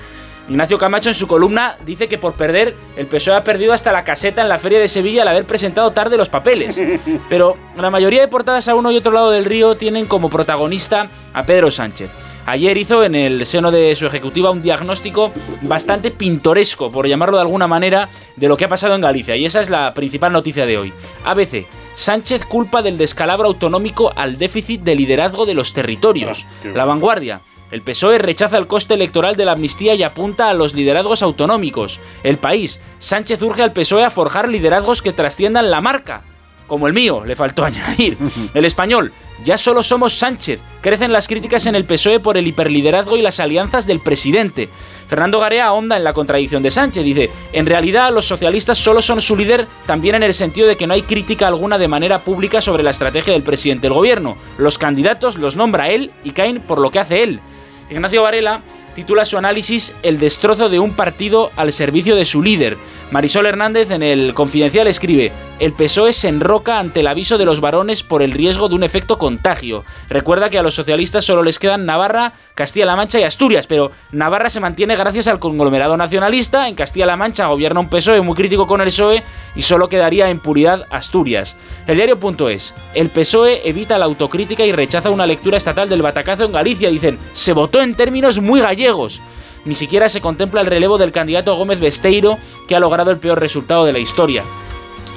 Ignacio 0.48 0.78
Camacho 0.78 1.10
en 1.10 1.14
su 1.14 1.26
columna 1.26 1.76
dice 1.84 2.08
que 2.08 2.16
por 2.16 2.32
perder 2.32 2.74
el 2.96 3.06
PSOE 3.06 3.36
ha 3.36 3.44
perdido 3.44 3.74
hasta 3.74 3.92
la 3.92 4.02
caseta 4.02 4.40
en 4.40 4.48
la 4.48 4.58
Feria 4.58 4.78
de 4.78 4.88
Sevilla 4.88 5.22
al 5.22 5.28
haber 5.28 5.44
presentado 5.44 5.90
tarde 5.90 6.16
los 6.16 6.30
papeles. 6.30 6.80
Pero 7.28 7.56
la 7.76 7.90
mayoría 7.90 8.22
de 8.22 8.28
portadas 8.28 8.66
a 8.68 8.74
uno 8.74 8.90
y 8.90 8.96
otro 8.96 9.12
lado 9.12 9.30
del 9.30 9.44
río 9.44 9.76
tienen 9.76 10.06
como 10.06 10.30
protagonista 10.30 11.10
a 11.34 11.44
Pedro 11.44 11.70
Sánchez. 11.70 12.10
Ayer 12.46 12.78
hizo 12.78 13.04
en 13.04 13.14
el 13.14 13.44
seno 13.44 13.70
de 13.70 13.94
su 13.94 14.06
ejecutiva 14.06 14.50
un 14.50 14.62
diagnóstico 14.62 15.32
bastante 15.60 16.10
pintoresco, 16.10 16.88
por 16.88 17.06
llamarlo 17.06 17.36
de 17.36 17.42
alguna 17.42 17.66
manera, 17.66 18.08
de 18.36 18.48
lo 18.48 18.56
que 18.56 18.64
ha 18.64 18.70
pasado 18.70 18.94
en 18.94 19.02
Galicia. 19.02 19.36
Y 19.36 19.44
esa 19.44 19.60
es 19.60 19.68
la 19.68 19.92
principal 19.92 20.32
noticia 20.32 20.64
de 20.64 20.78
hoy. 20.78 20.92
ABC. 21.26 21.66
Sánchez 21.92 22.46
culpa 22.46 22.80
del 22.80 22.96
descalabro 22.96 23.48
autonómico 23.48 24.14
al 24.16 24.38
déficit 24.38 24.80
de 24.80 24.96
liderazgo 24.96 25.44
de 25.44 25.52
los 25.52 25.74
territorios. 25.74 26.46
La 26.72 26.86
vanguardia. 26.86 27.42
El 27.70 27.82
PSOE 27.82 28.18
rechaza 28.18 28.56
el 28.56 28.66
coste 28.66 28.94
electoral 28.94 29.36
de 29.36 29.44
la 29.44 29.52
amnistía 29.52 29.94
y 29.94 30.02
apunta 30.02 30.48
a 30.48 30.54
los 30.54 30.74
liderazgos 30.74 31.22
autonómicos. 31.22 32.00
El 32.22 32.38
país. 32.38 32.80
Sánchez 32.98 33.42
urge 33.42 33.62
al 33.62 33.72
PSOE 33.72 34.04
a 34.04 34.10
forjar 34.10 34.48
liderazgos 34.48 35.02
que 35.02 35.12
trasciendan 35.12 35.70
la 35.70 35.80
marca. 35.80 36.22
Como 36.66 36.86
el 36.86 36.92
mío, 36.92 37.24
le 37.24 37.36
faltó 37.36 37.64
añadir. 37.66 38.16
El 38.54 38.64
español. 38.64 39.12
Ya 39.44 39.56
solo 39.56 39.82
somos 39.82 40.14
Sánchez. 40.14 40.60
Crecen 40.80 41.12
las 41.12 41.28
críticas 41.28 41.66
en 41.66 41.74
el 41.74 41.84
PSOE 41.84 42.20
por 42.20 42.36
el 42.36 42.46
hiperliderazgo 42.46 43.16
y 43.16 43.22
las 43.22 43.38
alianzas 43.38 43.86
del 43.86 44.00
presidente. 44.00 44.68
Fernando 45.06 45.38
Garea 45.38 45.66
ahonda 45.66 45.96
en 45.96 46.04
la 46.04 46.12
contradicción 46.12 46.62
de 46.62 46.70
Sánchez. 46.70 47.04
Dice, 47.04 47.30
en 47.52 47.66
realidad 47.66 48.12
los 48.12 48.26
socialistas 48.26 48.78
solo 48.78 49.00
son 49.00 49.20
su 49.20 49.36
líder 49.36 49.66
también 49.86 50.16
en 50.16 50.22
el 50.22 50.34
sentido 50.34 50.66
de 50.66 50.76
que 50.76 50.86
no 50.86 50.94
hay 50.94 51.02
crítica 51.02 51.48
alguna 51.48 51.78
de 51.78 51.88
manera 51.88 52.24
pública 52.24 52.60
sobre 52.60 52.82
la 52.82 52.90
estrategia 52.90 53.32
del 53.32 53.42
presidente 53.42 53.82
del 53.82 53.94
gobierno. 53.94 54.36
Los 54.56 54.78
candidatos 54.78 55.36
los 55.36 55.56
nombra 55.56 55.90
él 55.90 56.12
y 56.24 56.30
caen 56.30 56.60
por 56.60 56.80
lo 56.80 56.90
que 56.90 56.98
hace 56.98 57.22
él. 57.22 57.40
Ignacio 57.90 58.22
Varela 58.22 58.62
titula 58.94 59.24
su 59.24 59.38
análisis 59.38 59.94
El 60.02 60.18
destrozo 60.18 60.68
de 60.68 60.80
un 60.80 60.92
partido 60.94 61.50
al 61.56 61.72
servicio 61.72 62.16
de 62.16 62.24
su 62.24 62.42
líder. 62.42 62.76
Marisol 63.10 63.46
Hernández 63.46 63.90
en 63.90 64.02
el 64.02 64.34
Confidencial 64.34 64.86
escribe, 64.88 65.32
el 65.58 65.72
PSOE 65.72 66.12
se 66.12 66.28
enroca 66.28 66.78
ante 66.78 67.00
el 67.00 67.06
aviso 67.08 67.36
de 67.36 67.44
los 67.44 67.60
varones 67.60 68.04
por 68.04 68.22
el 68.22 68.30
riesgo 68.30 68.68
de 68.68 68.76
un 68.76 68.84
efecto 68.84 69.18
contagio. 69.18 69.84
Recuerda 70.08 70.50
que 70.50 70.58
a 70.58 70.62
los 70.62 70.74
socialistas 70.74 71.24
solo 71.24 71.42
les 71.42 71.58
quedan 71.58 71.84
Navarra, 71.84 72.34
Castilla-La 72.54 72.94
Mancha 72.94 73.18
y 73.18 73.24
Asturias, 73.24 73.66
pero 73.66 73.90
Navarra 74.12 74.50
se 74.50 74.60
mantiene 74.60 74.94
gracias 74.94 75.26
al 75.26 75.40
conglomerado 75.40 75.96
nacionalista, 75.96 76.68
en 76.68 76.76
Castilla-La 76.76 77.16
Mancha 77.16 77.46
gobierna 77.46 77.80
un 77.80 77.88
PSOE 77.88 78.20
muy 78.20 78.36
crítico 78.36 78.66
con 78.66 78.80
el 78.80 78.88
PSOE 78.88 79.24
y 79.56 79.62
solo 79.62 79.88
quedaría 79.88 80.30
en 80.30 80.38
puridad 80.38 80.86
Asturias. 80.90 81.56
El 81.86 81.96
diario.es, 81.96 82.74
el 82.94 83.10
PSOE 83.10 83.68
evita 83.68 83.98
la 83.98 84.04
autocrítica 84.04 84.64
y 84.64 84.72
rechaza 84.72 85.10
una 85.10 85.26
lectura 85.26 85.56
estatal 85.56 85.88
del 85.88 86.02
batacazo 86.02 86.44
en 86.44 86.52
Galicia, 86.52 86.88
dicen, 86.88 87.18
se 87.32 87.52
votó 87.52 87.80
en 87.82 87.96
términos 87.96 88.40
muy 88.40 88.60
gallegos. 88.60 89.20
Ni 89.64 89.74
siquiera 89.74 90.08
se 90.08 90.20
contempla 90.20 90.60
el 90.60 90.68
relevo 90.68 90.98
del 90.98 91.12
candidato 91.12 91.56
Gómez 91.56 91.80
Besteiro, 91.80 92.38
que 92.68 92.76
ha 92.76 92.80
logrado 92.80 93.10
el 93.10 93.18
peor 93.18 93.40
resultado 93.40 93.84
de 93.84 93.92
la 93.92 93.98
historia. 93.98 94.44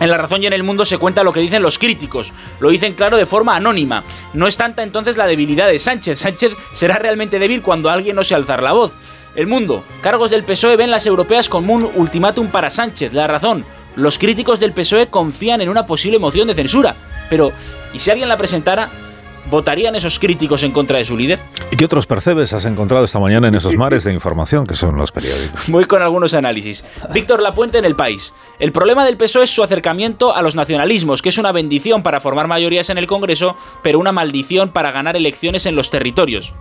En 0.02 0.10
La 0.10 0.18
Razón 0.18 0.42
y 0.42 0.48
en 0.48 0.54
el 0.54 0.64
Mundo 0.64 0.84
se 0.84 0.98
cuenta 0.98 1.24
lo 1.24 1.32
que 1.32 1.42
dicen 1.42 1.62
los 1.62 1.78
críticos. 1.78 2.34
Lo 2.60 2.70
dicen 2.70 2.96
claro 2.96 3.18
de 3.18 3.28
forma 3.28 3.56
anónima. 3.56 4.04
No 4.34 4.48
es 4.48 4.58
tanta 4.58 4.82
entonces 4.82 5.16
la 5.16 5.28
debilidad 5.28 5.68
de 5.68 5.78
Sánchez. 5.78 6.18
Sánchez 6.18 6.54
será 6.74 6.98
realmente 6.98 7.38
débil 7.38 7.62
cuando 7.62 7.88
alguien 7.88 8.16
no 8.16 8.24
se 8.24 8.34
alzar 8.34 8.64
la 8.64 8.72
voz. 8.72 8.94
El 9.36 9.46
Mundo. 9.46 9.84
Cargos 10.02 10.32
del 10.32 10.44
PSOE 10.44 10.76
ven 10.76 10.90
las 10.90 11.06
europeas 11.06 11.50
como 11.50 11.76
un 11.76 11.88
ultimátum 11.94 12.48
para 12.48 12.72
Sánchez. 12.72 13.14
La 13.14 13.28
Razón. 13.28 13.64
Los 13.96 14.18
críticos 14.18 14.60
del 14.60 14.74
PSOE 14.74 15.10
confían 15.12 15.62
en 15.62 15.70
una 15.70 15.86
posible 15.86 16.18
moción 16.18 16.48
de 16.48 16.56
censura. 16.56 16.96
Pero, 17.30 17.52
¿y 17.94 18.00
si 18.00 18.10
alguien 18.10 18.28
la 18.28 18.38
presentara? 18.38 18.90
¿Votarían 19.50 19.96
esos 19.96 20.20
críticos 20.20 20.64
en 20.64 20.72
contra 20.72 20.98
de 20.98 21.06
su 21.06 21.18
líder? 21.18 21.40
¿Y 21.72 21.76
qué 21.76 21.86
otros 21.86 22.06
percebes 22.06 22.54
has 22.54 22.66
encontrado 22.66 23.06
esta 23.06 23.20
mañana 23.20 23.48
en 23.48 23.56
esos 23.56 23.76
mares 23.76 24.04
de 24.04 24.14
información 24.14 24.66
que 24.66 24.76
son 24.76 24.96
los 24.96 25.12
periódicos? 25.12 25.62
Voy 25.68 25.86
con 25.86 26.02
algunos 26.02 26.34
análisis. 26.34 26.86
Víctor 27.14 27.42
Lapuente 27.42 27.78
en 27.78 27.86
El 27.86 27.96
País. 27.96 28.34
El 28.60 28.72
problema 28.72 29.06
del 29.06 29.18
PSOE 29.18 29.46
es 29.46 29.50
su 29.50 29.64
acercamiento 29.64 30.36
a 30.36 30.42
los 30.42 30.56
nacionalismos, 30.56 31.22
que 31.22 31.30
es 31.30 31.38
una 31.38 31.52
bendición 31.52 32.04
para 32.04 32.20
formar 32.20 32.48
mayorías 32.48 32.90
en 32.90 32.98
el 32.98 33.08
Congreso, 33.08 33.56
pero 33.84 34.00
una 34.00 34.12
maldición 34.12 34.70
para 34.70 34.92
ganar 34.92 35.16
elecciones 35.16 35.66
en 35.66 35.76
los 35.76 35.90
territorios. 35.90 36.54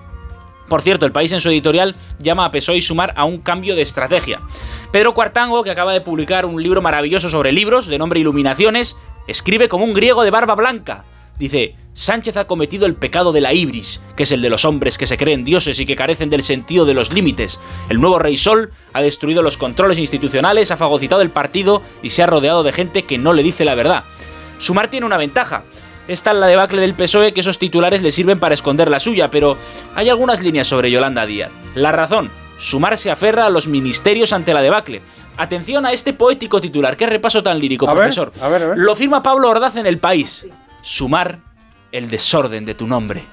Por 0.70 0.82
cierto, 0.82 1.04
el 1.04 1.10
país 1.10 1.32
en 1.32 1.40
su 1.40 1.48
editorial 1.48 1.96
llama 2.20 2.44
a 2.44 2.52
PSOE 2.52 2.76
y 2.76 2.80
Sumar 2.80 3.12
a 3.16 3.24
un 3.24 3.38
cambio 3.38 3.74
de 3.74 3.82
estrategia. 3.82 4.40
Pedro 4.92 5.14
Cuartango, 5.14 5.64
que 5.64 5.70
acaba 5.72 5.92
de 5.92 6.00
publicar 6.00 6.46
un 6.46 6.62
libro 6.62 6.80
maravilloso 6.80 7.28
sobre 7.28 7.50
libros, 7.50 7.88
de 7.88 7.98
nombre 7.98 8.20
Iluminaciones, 8.20 8.96
escribe 9.26 9.68
como 9.68 9.84
un 9.84 9.94
griego 9.94 10.22
de 10.22 10.30
barba 10.30 10.54
blanca. 10.54 11.04
Dice, 11.40 11.74
Sánchez 11.94 12.36
ha 12.36 12.46
cometido 12.46 12.84
el 12.84 12.96
pecado 12.96 13.32
de 13.32 13.40
la 13.40 13.54
ibris, 13.54 14.02
que 14.14 14.24
es 14.24 14.32
el 14.32 14.42
de 14.42 14.50
los 14.50 14.66
hombres 14.66 14.98
que 14.98 15.06
se 15.06 15.16
creen 15.16 15.42
dioses 15.42 15.80
y 15.80 15.86
que 15.86 15.96
carecen 15.96 16.28
del 16.28 16.42
sentido 16.42 16.84
de 16.84 16.92
los 16.92 17.10
límites. 17.14 17.58
El 17.88 17.98
nuevo 17.98 18.18
rey 18.18 18.36
Sol 18.36 18.72
ha 18.92 19.00
destruido 19.00 19.40
los 19.40 19.56
controles 19.56 19.98
institucionales, 19.98 20.70
ha 20.70 20.76
fagocitado 20.76 21.22
el 21.22 21.30
partido 21.30 21.80
y 22.02 22.10
se 22.10 22.22
ha 22.22 22.26
rodeado 22.26 22.62
de 22.62 22.74
gente 22.74 23.04
que 23.04 23.16
no 23.16 23.32
le 23.32 23.42
dice 23.42 23.64
la 23.64 23.74
verdad. 23.74 24.04
Sumar 24.58 24.90
tiene 24.90 25.06
una 25.06 25.16
ventaja. 25.16 25.64
Esta 26.08 26.32
es 26.32 26.36
la 26.36 26.46
debacle 26.46 26.82
del 26.82 26.92
PSOE 26.92 27.32
que 27.32 27.40
esos 27.40 27.58
titulares 27.58 28.02
le 28.02 28.10
sirven 28.10 28.38
para 28.38 28.52
esconder 28.52 28.90
la 28.90 29.00
suya, 29.00 29.30
pero 29.30 29.56
hay 29.94 30.10
algunas 30.10 30.42
líneas 30.42 30.66
sobre 30.66 30.90
Yolanda 30.90 31.24
Díaz. 31.24 31.50
La 31.74 31.90
razón, 31.90 32.30
Sumar 32.58 32.98
se 32.98 33.10
aferra 33.10 33.46
a 33.46 33.50
los 33.50 33.66
ministerios 33.66 34.34
ante 34.34 34.52
la 34.52 34.60
debacle. 34.60 35.00
Atención 35.38 35.86
a 35.86 35.92
este 35.94 36.12
poético 36.12 36.60
titular, 36.60 36.98
qué 36.98 37.06
repaso 37.06 37.42
tan 37.42 37.58
lírico, 37.58 37.88
A 37.88 37.94
ver, 37.94 38.02
profesor. 38.02 38.30
a 38.42 38.48
ver, 38.48 38.62
a 38.62 38.66
ver. 38.68 38.78
Lo 38.78 38.94
firma 38.94 39.22
Pablo 39.22 39.48
Ordaz 39.48 39.76
en 39.76 39.86
El 39.86 39.98
País. 39.98 40.46
Sumar 40.82 41.40
el 41.92 42.08
desorden 42.08 42.64
de 42.64 42.74
tu 42.74 42.86
nombre. 42.86 43.24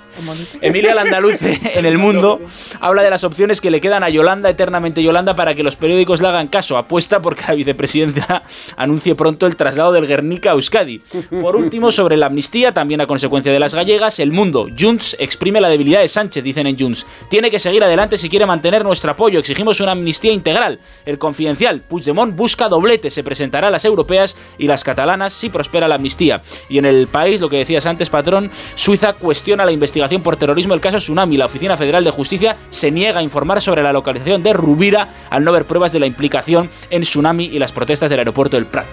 Emilia 0.61 0.95
Landaluce 0.95 1.59
en 1.73 1.85
El 1.85 1.97
Mundo 1.97 2.41
habla 2.79 3.03
de 3.03 3.09
las 3.09 3.23
opciones 3.23 3.61
que 3.61 3.71
le 3.71 3.81
quedan 3.81 4.03
a 4.03 4.09
Yolanda, 4.09 4.49
eternamente 4.49 5.03
Yolanda, 5.03 5.35
para 5.35 5.55
que 5.55 5.63
los 5.63 5.75
periódicos 5.75 6.21
le 6.21 6.27
hagan 6.27 6.47
caso. 6.47 6.77
Apuesta 6.77 7.21
porque 7.21 7.43
la 7.47 7.55
vicepresidenta 7.55 8.43
anuncie 8.77 9.15
pronto 9.15 9.45
el 9.45 9.55
traslado 9.55 9.91
del 9.91 10.07
Guernica 10.07 10.51
a 10.51 10.53
Euskadi. 10.53 10.99
Por 11.41 11.55
último, 11.55 11.91
sobre 11.91 12.17
la 12.17 12.27
amnistía, 12.27 12.73
también 12.73 13.01
a 13.01 13.07
consecuencia 13.07 13.51
de 13.51 13.59
las 13.59 13.75
gallegas, 13.75 14.19
El 14.19 14.31
Mundo. 14.31 14.67
Junts 14.77 15.15
exprime 15.19 15.61
la 15.61 15.69
debilidad 15.69 16.01
de 16.01 16.07
Sánchez, 16.07 16.43
dicen 16.43 16.67
en 16.67 16.77
Junts. 16.79 17.05
Tiene 17.29 17.51
que 17.51 17.59
seguir 17.59 17.83
adelante 17.83 18.17
si 18.17 18.29
quiere 18.29 18.45
mantener 18.45 18.83
nuestro 18.83 19.11
apoyo. 19.11 19.39
Exigimos 19.39 19.79
una 19.79 19.91
amnistía 19.91 20.31
integral. 20.31 20.79
El 21.05 21.17
confidencial, 21.17 21.81
Puigdemont 21.81 22.35
busca 22.35 22.69
doblete. 22.69 23.09
Se 23.09 23.23
presentará 23.23 23.67
a 23.67 23.71
las 23.71 23.85
europeas 23.85 24.35
y 24.57 24.67
las 24.67 24.83
catalanas 24.83 25.33
si 25.33 25.49
prospera 25.49 25.87
la 25.87 25.95
amnistía. 25.95 26.41
Y 26.69 26.77
en 26.77 26.85
el 26.85 27.07
país, 27.07 27.41
lo 27.41 27.49
que 27.49 27.57
decías 27.57 27.85
antes, 27.85 28.09
patrón, 28.09 28.51
Suiza 28.75 29.13
cuestiona 29.13 29.65
la 29.65 29.71
investigación 29.71 30.06
por 30.15 30.37
terrorismo 30.37 30.73
del 30.73 30.81
caso 30.81 30.97
Tsunami. 30.97 31.37
La 31.37 31.45
Oficina 31.45 31.77
Federal 31.77 32.03
de 32.03 32.11
Justicia 32.11 32.57
se 32.69 32.91
niega 32.91 33.19
a 33.19 33.23
informar 33.23 33.61
sobre 33.61 33.83
la 33.83 33.93
localización 33.93 34.41
de 34.43 34.53
Rubira 34.53 35.09
al 35.29 35.43
no 35.43 35.51
haber 35.51 35.65
pruebas 35.65 35.91
de 35.91 35.99
la 35.99 36.05
implicación 36.05 36.69
en 36.89 37.01
Tsunami 37.01 37.45
y 37.45 37.59
las 37.59 37.71
protestas 37.71 38.09
del 38.09 38.19
aeropuerto 38.19 38.57
del 38.57 38.65
Prat. 38.65 38.87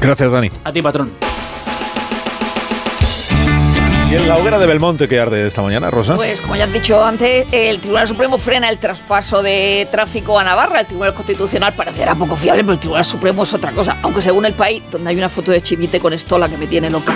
Gracias, 0.00 0.32
Dani. 0.32 0.50
A 0.64 0.72
ti, 0.72 0.80
patrón. 0.80 1.31
¿Y 4.12 4.14
en 4.14 4.28
la 4.28 4.36
hoguera 4.36 4.58
de 4.58 4.66
Belmonte 4.66 5.08
que 5.08 5.18
arde 5.18 5.46
esta 5.46 5.62
mañana, 5.62 5.90
Rosa? 5.90 6.16
Pues 6.16 6.42
como 6.42 6.54
ya 6.54 6.64
has 6.64 6.72
dicho 6.74 7.02
antes, 7.02 7.46
el 7.50 7.78
Tribunal 7.78 8.06
Supremo 8.06 8.36
frena 8.36 8.68
el 8.68 8.76
traspaso 8.76 9.42
de 9.42 9.88
tráfico 9.90 10.38
a 10.38 10.44
Navarra. 10.44 10.80
El 10.80 10.86
Tribunal 10.86 11.14
Constitucional 11.14 11.72
parecerá 11.72 12.14
poco 12.14 12.36
fiable, 12.36 12.62
pero 12.62 12.74
el 12.74 12.78
Tribunal 12.78 13.06
Supremo 13.06 13.44
es 13.44 13.54
otra 13.54 13.70
cosa. 13.70 13.96
Aunque 14.02 14.20
según 14.20 14.44
el 14.44 14.52
país, 14.52 14.82
donde 14.90 15.08
hay 15.08 15.16
una 15.16 15.30
foto 15.30 15.50
de 15.50 15.62
Chivite 15.62 15.98
con 15.98 16.12
estola 16.12 16.46
que 16.50 16.58
me 16.58 16.66
tiene 16.66 16.90
loca, 16.90 17.14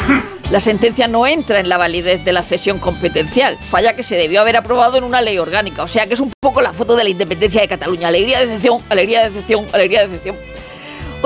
la 0.51 0.59
sentencia 0.59 1.07
no 1.07 1.27
entra 1.27 1.61
en 1.61 1.69
la 1.69 1.77
validez 1.77 2.25
de 2.25 2.33
la 2.33 2.43
cesión 2.43 2.79
competencial. 2.79 3.59
Falla 3.59 3.95
que 3.95 4.03
se 4.03 4.17
debió 4.17 4.41
haber 4.41 4.57
aprobado 4.57 4.97
en 4.97 5.05
una 5.05 5.21
ley 5.21 5.37
orgánica. 5.37 5.83
O 5.83 5.89
sea 5.89 6.07
que 6.07 6.15
es 6.15 6.21
un 6.21 6.33
poco 6.41 6.63
la 6.63 6.73
foto 6.73 6.97
de 6.97 7.05
la 7.05 7.11
independencia 7.11 7.61
de 7.61 7.69
Cataluña. 7.69 8.09
Alegría, 8.09 8.41
decepción, 8.41 8.79
alegría, 8.89 9.29
decepción, 9.29 9.67
alegría, 9.75 10.09
decepción. 10.09 10.37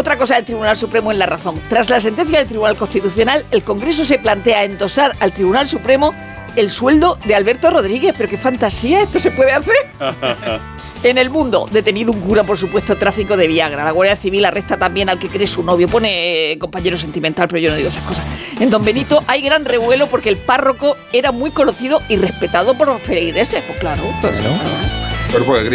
Otra 0.01 0.17
cosa 0.17 0.37
del 0.37 0.47
Tribunal 0.47 0.79
Supremo 0.79 1.13
en 1.13 1.19
la 1.19 1.27
razón. 1.27 1.61
Tras 1.69 1.91
la 1.91 2.01
sentencia 2.01 2.39
del 2.39 2.49
Tribunal 2.49 2.75
Constitucional, 2.75 3.45
el 3.51 3.63
Congreso 3.63 4.03
se 4.03 4.19
plantea 4.19 4.65
endosar 4.65 5.13
al 5.21 5.31
Tribunal 5.31 5.69
Supremo 5.69 6.15
el 6.57 6.71
sueldo 6.71 7.19
de 7.27 7.35
Alberto 7.35 7.69
Rodríguez. 7.69 8.15
Pero 8.17 8.31
qué 8.31 8.39
fantasía, 8.39 9.03
¿esto 9.03 9.19
se 9.19 9.31
puede 9.31 9.53
hacer? 9.53 9.75
En 11.03 11.17
el 11.17 11.31
mundo, 11.31 11.67
detenido 11.71 12.13
un 12.13 12.21
cura 12.21 12.43
por 12.43 12.59
supuesto 12.59 12.95
tráfico 12.95 13.35
de 13.35 13.49
Viagra. 13.49 13.85
La 13.85 13.91
Guardia 13.91 14.17
Civil 14.17 14.45
arresta 14.45 14.77
también 14.77 15.09
al 15.09 15.19
que 15.19 15.29
cree 15.29 15.47
su 15.47 15.63
novio. 15.63 15.89
Pone 15.89 16.53
eh, 16.53 16.59
compañero 16.59 16.99
sentimental, 16.99 17.49
pero 17.49 17.59
yo 17.59 17.71
no 17.71 17.77
digo 17.77 17.89
esas 17.89 18.03
cosas. 18.03 18.23
En 18.61 18.69
Don 18.69 18.85
Benito 18.85 19.25
hay 19.27 19.41
gran 19.41 19.65
revuelo 19.65 20.09
porque 20.09 20.29
el 20.29 20.37
párroco 20.37 20.99
era 21.11 21.33
muy 21.33 21.53
conocido 21.53 22.03
y 22.11 22.17
respetado 22.17 22.77
por 22.77 22.89
los 22.89 23.01
feligreses. 23.01 23.63
Pues 23.67 23.79
claro. 23.79 24.03
pues, 24.21 24.35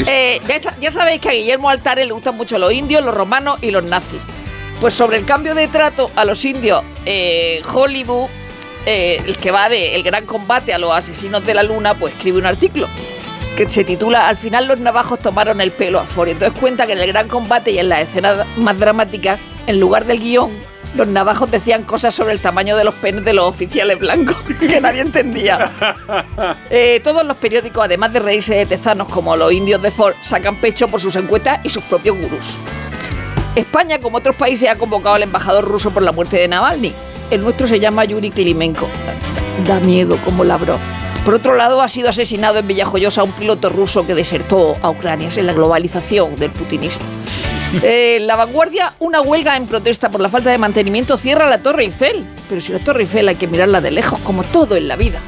Eh, 0.07 0.41
ya 0.79 0.91
sabéis 0.91 1.21
que 1.21 1.29
a 1.29 1.31
Guillermo 1.31 1.69
Altares 1.69 2.05
le 2.05 2.13
gustan 2.13 2.35
mucho 2.35 2.57
los 2.57 2.71
indios, 2.73 3.03
los 3.03 3.15
romanos 3.15 3.57
y 3.61 3.71
los 3.71 3.85
nazis. 3.85 4.19
Pues 4.79 4.93
sobre 4.93 5.17
el 5.17 5.25
cambio 5.25 5.55
de 5.55 5.67
trato 5.67 6.11
a 6.15 6.25
los 6.25 6.43
indios, 6.43 6.83
eh, 7.05 7.61
Hollywood, 7.73 8.29
eh, 8.85 9.21
el 9.25 9.37
que 9.37 9.51
va 9.51 9.69
de 9.69 9.95
El 9.95 10.03
gran 10.03 10.25
combate 10.25 10.73
a 10.73 10.77
los 10.77 10.93
asesinos 10.93 11.45
de 11.45 11.53
la 11.53 11.63
luna, 11.63 11.97
pues 11.97 12.13
escribe 12.13 12.37
un 12.37 12.45
artículo 12.45 12.87
que 13.55 13.69
se 13.69 13.85
titula 13.85 14.27
Al 14.27 14.37
final 14.37 14.67
los 14.67 14.79
navajos 14.79 15.19
tomaron 15.19 15.61
el 15.61 15.71
pelo 15.71 15.99
a 15.99 16.05
Ford. 16.05 16.29
Entonces 16.29 16.59
cuenta 16.59 16.85
que 16.85 16.93
en 16.93 16.99
el 16.99 17.07
gran 17.07 17.27
combate 17.27 17.71
y 17.71 17.79
en 17.79 17.89
las 17.89 18.01
escenas 18.01 18.45
más 18.57 18.77
dramáticas, 18.77 19.39
en 19.65 19.79
lugar 19.79 20.05
del 20.05 20.19
guion, 20.19 20.51
los 20.93 21.07
navajos 21.07 21.51
decían 21.51 21.83
cosas 21.83 22.13
sobre 22.13 22.33
el 22.33 22.39
tamaño 22.39 22.77
de 22.77 22.83
los 22.83 22.93
penes 22.95 23.25
de 23.25 23.33
los 23.33 23.45
oficiales 23.45 23.99
blancos 23.99 24.37
que 24.59 24.81
nadie 24.81 25.01
entendía. 25.01 25.71
Eh, 26.69 26.99
todos 27.03 27.25
los 27.25 27.37
periódicos, 27.37 27.85
además 27.85 28.11
de 28.11 28.19
reírse 28.19 28.55
de 28.55 28.65
tezanos 28.65 29.07
como 29.07 29.35
los 29.35 29.51
indios 29.51 29.81
de 29.81 29.91
Ford, 29.91 30.15
sacan 30.21 30.59
pecho 30.59 30.87
por 30.87 30.99
sus 30.99 31.15
encuestas 31.15 31.59
y 31.63 31.69
sus 31.69 31.83
propios 31.83 32.17
gurús. 32.17 32.57
España, 33.55 33.99
como 33.99 34.17
otros 34.17 34.35
países, 34.35 34.69
ha 34.69 34.77
convocado 34.77 35.15
al 35.15 35.23
embajador 35.23 35.65
ruso 35.65 35.91
por 35.91 36.03
la 36.03 36.11
muerte 36.11 36.37
de 36.37 36.47
Navalny. 36.47 36.93
El 37.31 37.41
nuestro 37.41 37.67
se 37.67 37.79
llama 37.79 38.03
Yuri 38.03 38.31
Klimenko. 38.31 38.87
Da 39.65 39.79
miedo 39.79 40.17
como 40.25 40.43
Lavrov. 40.43 40.79
Por 41.23 41.33
otro 41.33 41.55
lado, 41.55 41.81
ha 41.81 41.87
sido 41.87 42.09
asesinado 42.09 42.59
en 42.59 42.67
Villajoyosa 42.67 43.23
un 43.23 43.31
piloto 43.31 43.69
ruso 43.69 44.05
que 44.05 44.13
desertó 44.13 44.77
a 44.81 44.89
Ucrania. 44.89 45.29
Es 45.29 45.37
la 45.37 45.53
globalización 45.53 46.35
del 46.35 46.51
putinismo. 46.51 47.05
Eh, 47.81 48.19
la 48.21 48.35
vanguardia, 48.35 48.93
una 48.99 49.21
huelga 49.21 49.57
en 49.57 49.67
protesta 49.67 50.09
por 50.09 50.21
la 50.21 50.29
falta 50.29 50.49
de 50.51 50.57
mantenimiento 50.57 51.17
cierra 51.17 51.49
la 51.49 51.59
Torre 51.59 51.83
Eiffel. 51.83 52.25
Pero 52.47 52.61
si 52.61 52.71
la 52.71 52.79
Torre 52.79 53.01
Eiffel 53.01 53.27
hay 53.27 53.35
que 53.35 53.47
mirarla 53.47 53.81
de 53.81 53.91
lejos, 53.91 54.19
como 54.19 54.43
todo 54.43 54.75
en 54.75 54.87
la 54.87 54.95
vida. 54.95 55.19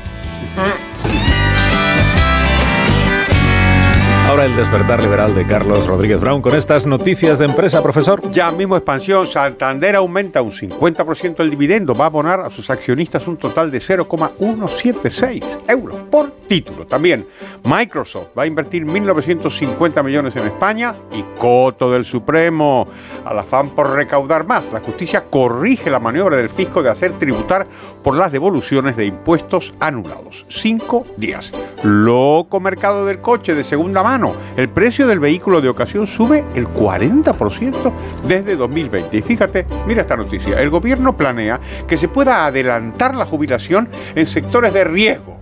Ahora 4.27 4.43
el 4.43 4.57
despertar 4.57 5.01
liberal 5.01 5.33
de 5.33 5.47
Carlos 5.47 5.87
Rodríguez 5.87 6.19
Brown 6.19 6.41
con 6.41 6.53
estas 6.53 6.85
noticias 6.85 7.39
de 7.39 7.45
empresa, 7.45 7.81
profesor. 7.81 8.29
Ya 8.29 8.51
mismo 8.51 8.75
expansión, 8.75 9.25
Santander 9.25 9.95
aumenta 9.95 10.41
un 10.41 10.51
50% 10.51 11.39
el 11.39 11.49
dividendo, 11.49 11.93
va 11.95 12.03
a 12.03 12.07
abonar 12.07 12.41
a 12.41 12.49
sus 12.49 12.69
accionistas 12.69 13.25
un 13.25 13.37
total 13.37 13.71
de 13.71 13.79
0,176 13.79 15.59
euros 15.69 16.01
por 16.11 16.31
título. 16.45 16.85
También 16.85 17.25
Microsoft 17.63 18.37
va 18.37 18.43
a 18.43 18.47
invertir 18.47 18.85
1.950 18.85 20.03
millones 20.03 20.35
en 20.35 20.45
España 20.47 20.93
y 21.13 21.23
Coto 21.39 21.89
del 21.89 22.03
Supremo, 22.03 22.85
al 23.23 23.39
afán 23.39 23.69
por 23.69 23.93
recaudar 23.93 24.45
más. 24.45 24.73
La 24.73 24.81
justicia 24.81 25.23
corrige 25.29 25.89
la 25.89 26.01
maniobra 26.01 26.35
del 26.35 26.49
fisco 26.49 26.83
de 26.83 26.89
hacer 26.89 27.13
tributar 27.13 27.65
por 28.03 28.17
las 28.17 28.33
devoluciones 28.33 28.97
de 28.97 29.05
impuestos 29.05 29.73
anulados. 29.79 30.45
Cinco 30.49 31.05
días. 31.15 31.53
Loco 31.83 32.59
mercado 32.59 33.05
del 33.05 33.19
coche 33.19 33.53
de 33.53 33.63
segunda 33.63 34.01
mano. 34.01 34.33
El 34.55 34.69
precio 34.69 35.05
del 35.05 35.19
vehículo 35.19 35.61
de 35.61 35.69
ocasión 35.69 36.07
sube 36.07 36.43
el 36.55 36.67
40% 36.67 37.91
desde 38.27 38.55
2020. 38.55 39.15
Y 39.15 39.21
fíjate, 39.21 39.65
mira 39.85 40.01
esta 40.01 40.15
noticia. 40.15 40.59
El 40.59 40.69
gobierno 40.69 41.15
planea 41.15 41.59
que 41.87 41.97
se 41.97 42.07
pueda 42.07 42.45
adelantar 42.45 43.15
la 43.15 43.25
jubilación 43.25 43.89
en 44.15 44.25
sectores 44.25 44.73
de 44.73 44.83
riesgo. 44.85 45.37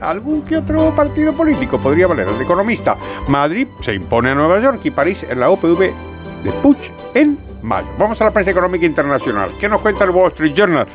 Algún 0.00 0.42
que 0.42 0.56
otro 0.56 0.94
partido 0.94 1.32
político 1.32 1.78
podría 1.78 2.06
valer. 2.06 2.28
El 2.28 2.40
economista. 2.40 2.96
Madrid 3.28 3.66
se 3.82 3.92
impone 3.92 4.30
a 4.30 4.34
Nueva 4.34 4.60
York 4.60 4.80
y 4.84 4.90
París 4.90 5.26
en 5.28 5.40
la 5.40 5.50
OPV 5.50 5.92
de 6.44 6.52
Puig 6.62 6.78
en 7.14 7.38
mayo. 7.62 7.88
Vamos 7.98 8.20
a 8.20 8.24
la 8.24 8.30
prensa 8.30 8.52
económica 8.52 8.86
internacional. 8.86 9.50
¿Qué 9.58 9.68
nos 9.68 9.80
cuenta 9.80 10.04
el 10.04 10.10
Wall 10.10 10.30
Street 10.30 10.54
Journal? 10.54 10.86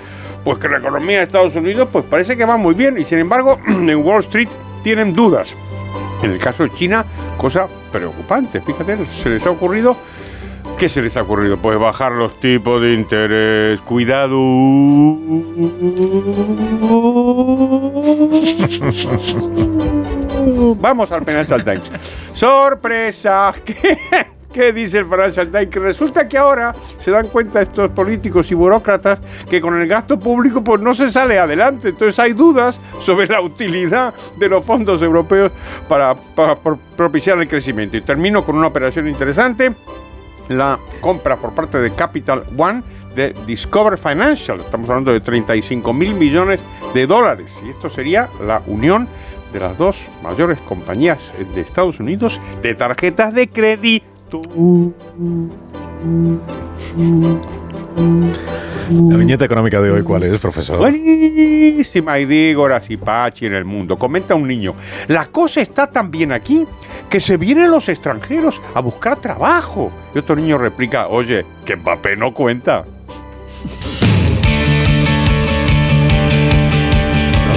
Pues 0.44 0.58
que 0.58 0.70
la 0.70 0.78
economía 0.78 1.18
de 1.18 1.24
Estados 1.24 1.56
Unidos 1.56 1.90
pues 1.92 2.06
parece 2.06 2.38
que 2.38 2.46
va 2.46 2.58
muy 2.58 2.74
bien 2.74 2.98
y 2.98 3.04
sin 3.04 3.20
embargo 3.20 3.60
en 3.68 3.96
Wall 3.96 4.22
Street 4.22 4.50
tienen 4.86 5.14
dudas. 5.14 5.56
En 6.22 6.30
el 6.30 6.38
caso 6.38 6.62
de 6.62 6.72
China, 6.76 7.04
cosa 7.38 7.68
preocupante. 7.92 8.62
Fíjate, 8.62 9.04
se 9.08 9.32
les 9.32 9.44
ha 9.48 9.50
ocurrido 9.50 9.98
¿Qué 10.78 10.90
se 10.90 11.02
les 11.02 11.16
ha 11.16 11.22
ocurrido? 11.22 11.56
Pues 11.58 11.80
bajar 11.80 12.12
los 12.12 12.38
tipos 12.42 12.82
de 12.82 12.94
interés. 12.94 13.80
Cuidado. 13.82 14.36
Vamos 20.82 21.12
al 21.12 21.24
Financial 21.24 21.64
Times. 21.64 21.92
¡Sorpresa! 22.34 23.54
¿Qué, 23.66 23.98
¿Qué 24.56 24.72
dice 24.72 25.00
el 25.00 25.06
Financial 25.06 25.50
Times? 25.50 25.68
Que 25.68 25.80
resulta 25.80 26.30
que 26.30 26.38
ahora 26.38 26.74
se 27.00 27.12
dan 27.12 27.28
cuenta 27.28 27.62
estos 27.62 27.92
políticos 27.92 28.50
y 28.52 28.56
burócratas 28.56 29.20
que 29.50 29.60
con 29.60 29.78
el 29.82 29.86
gasto 29.86 30.18
público 30.18 30.64
pues 30.64 30.80
no 30.80 30.96
se 30.96 31.12
sale 31.12 31.38
adelante. 31.38 31.90
Entonces 31.90 32.18
hay 32.20 32.32
dudas 32.32 32.80
sobre 33.02 33.28
la 33.28 33.42
utilidad 33.42 34.14
de 34.38 34.48
los 34.48 34.64
fondos 34.64 35.02
europeos 35.02 35.52
para, 35.90 36.16
para 36.16 36.56
propiciar 36.56 37.38
el 37.40 37.50
crecimiento. 37.50 37.98
Y 37.98 38.02
termino 38.02 38.46
con 38.46 38.56
una 38.56 38.68
operación 38.68 39.10
interesante 39.10 39.76
la 40.48 40.80
compra 41.02 41.36
por 41.36 41.54
parte 41.54 41.80
de 41.80 41.94
Capital 41.94 42.46
One 42.58 42.82
de 43.14 43.36
Discover 43.46 43.98
Financial. 43.98 44.58
Estamos 44.62 44.90
hablando 44.90 45.12
de 45.12 45.20
35 45.20 45.92
mil 45.92 46.14
millones 46.14 46.62
de 46.94 47.06
dólares. 47.06 47.54
Y 47.66 47.72
esto 47.72 47.90
sería 47.90 48.30
la 48.42 48.62
unión 48.68 49.10
de 49.52 49.60
las 49.60 49.78
dos 49.78 49.98
mayores 50.24 50.60
compañías 50.60 51.34
de 51.54 51.60
Estados 51.60 52.00
Unidos 52.00 52.40
de 52.62 52.74
tarjetas 52.74 53.34
de 53.34 53.50
crédito. 53.50 54.15
La 59.10 59.18
viñeta 59.18 59.46
económica 59.46 59.82
de 59.82 59.92
hoy, 59.92 60.04
¿cuál 60.04 60.24
es, 60.24 60.40
profesor? 60.40 60.78
Buenísima, 60.78 62.20
y 62.20 62.26
digo, 62.26 62.68
y 62.88 62.98
Pachi 62.98 63.46
en 63.46 63.56
el 63.56 63.66
mundo. 63.66 63.98
Comenta 63.98 64.36
un 64.36 64.48
niño, 64.48 64.76
la 65.08 65.26
cosa 65.28 65.62
está 65.62 65.88
tan 65.88 66.12
bien 66.12 66.32
aquí 66.32 66.66
que 67.10 67.20
se 67.20 67.38
vienen 67.38 67.72
los 67.72 67.88
extranjeros 67.90 68.62
a 68.74 68.82
buscar 68.82 69.20
trabajo. 69.20 69.92
Y 70.14 70.20
otro 70.20 70.36
niño 70.36 70.58
replica, 70.58 71.08
oye, 71.08 71.46
que 71.64 71.76
Mbappé 71.76 72.16
no 72.16 72.34
cuenta. 72.34 72.86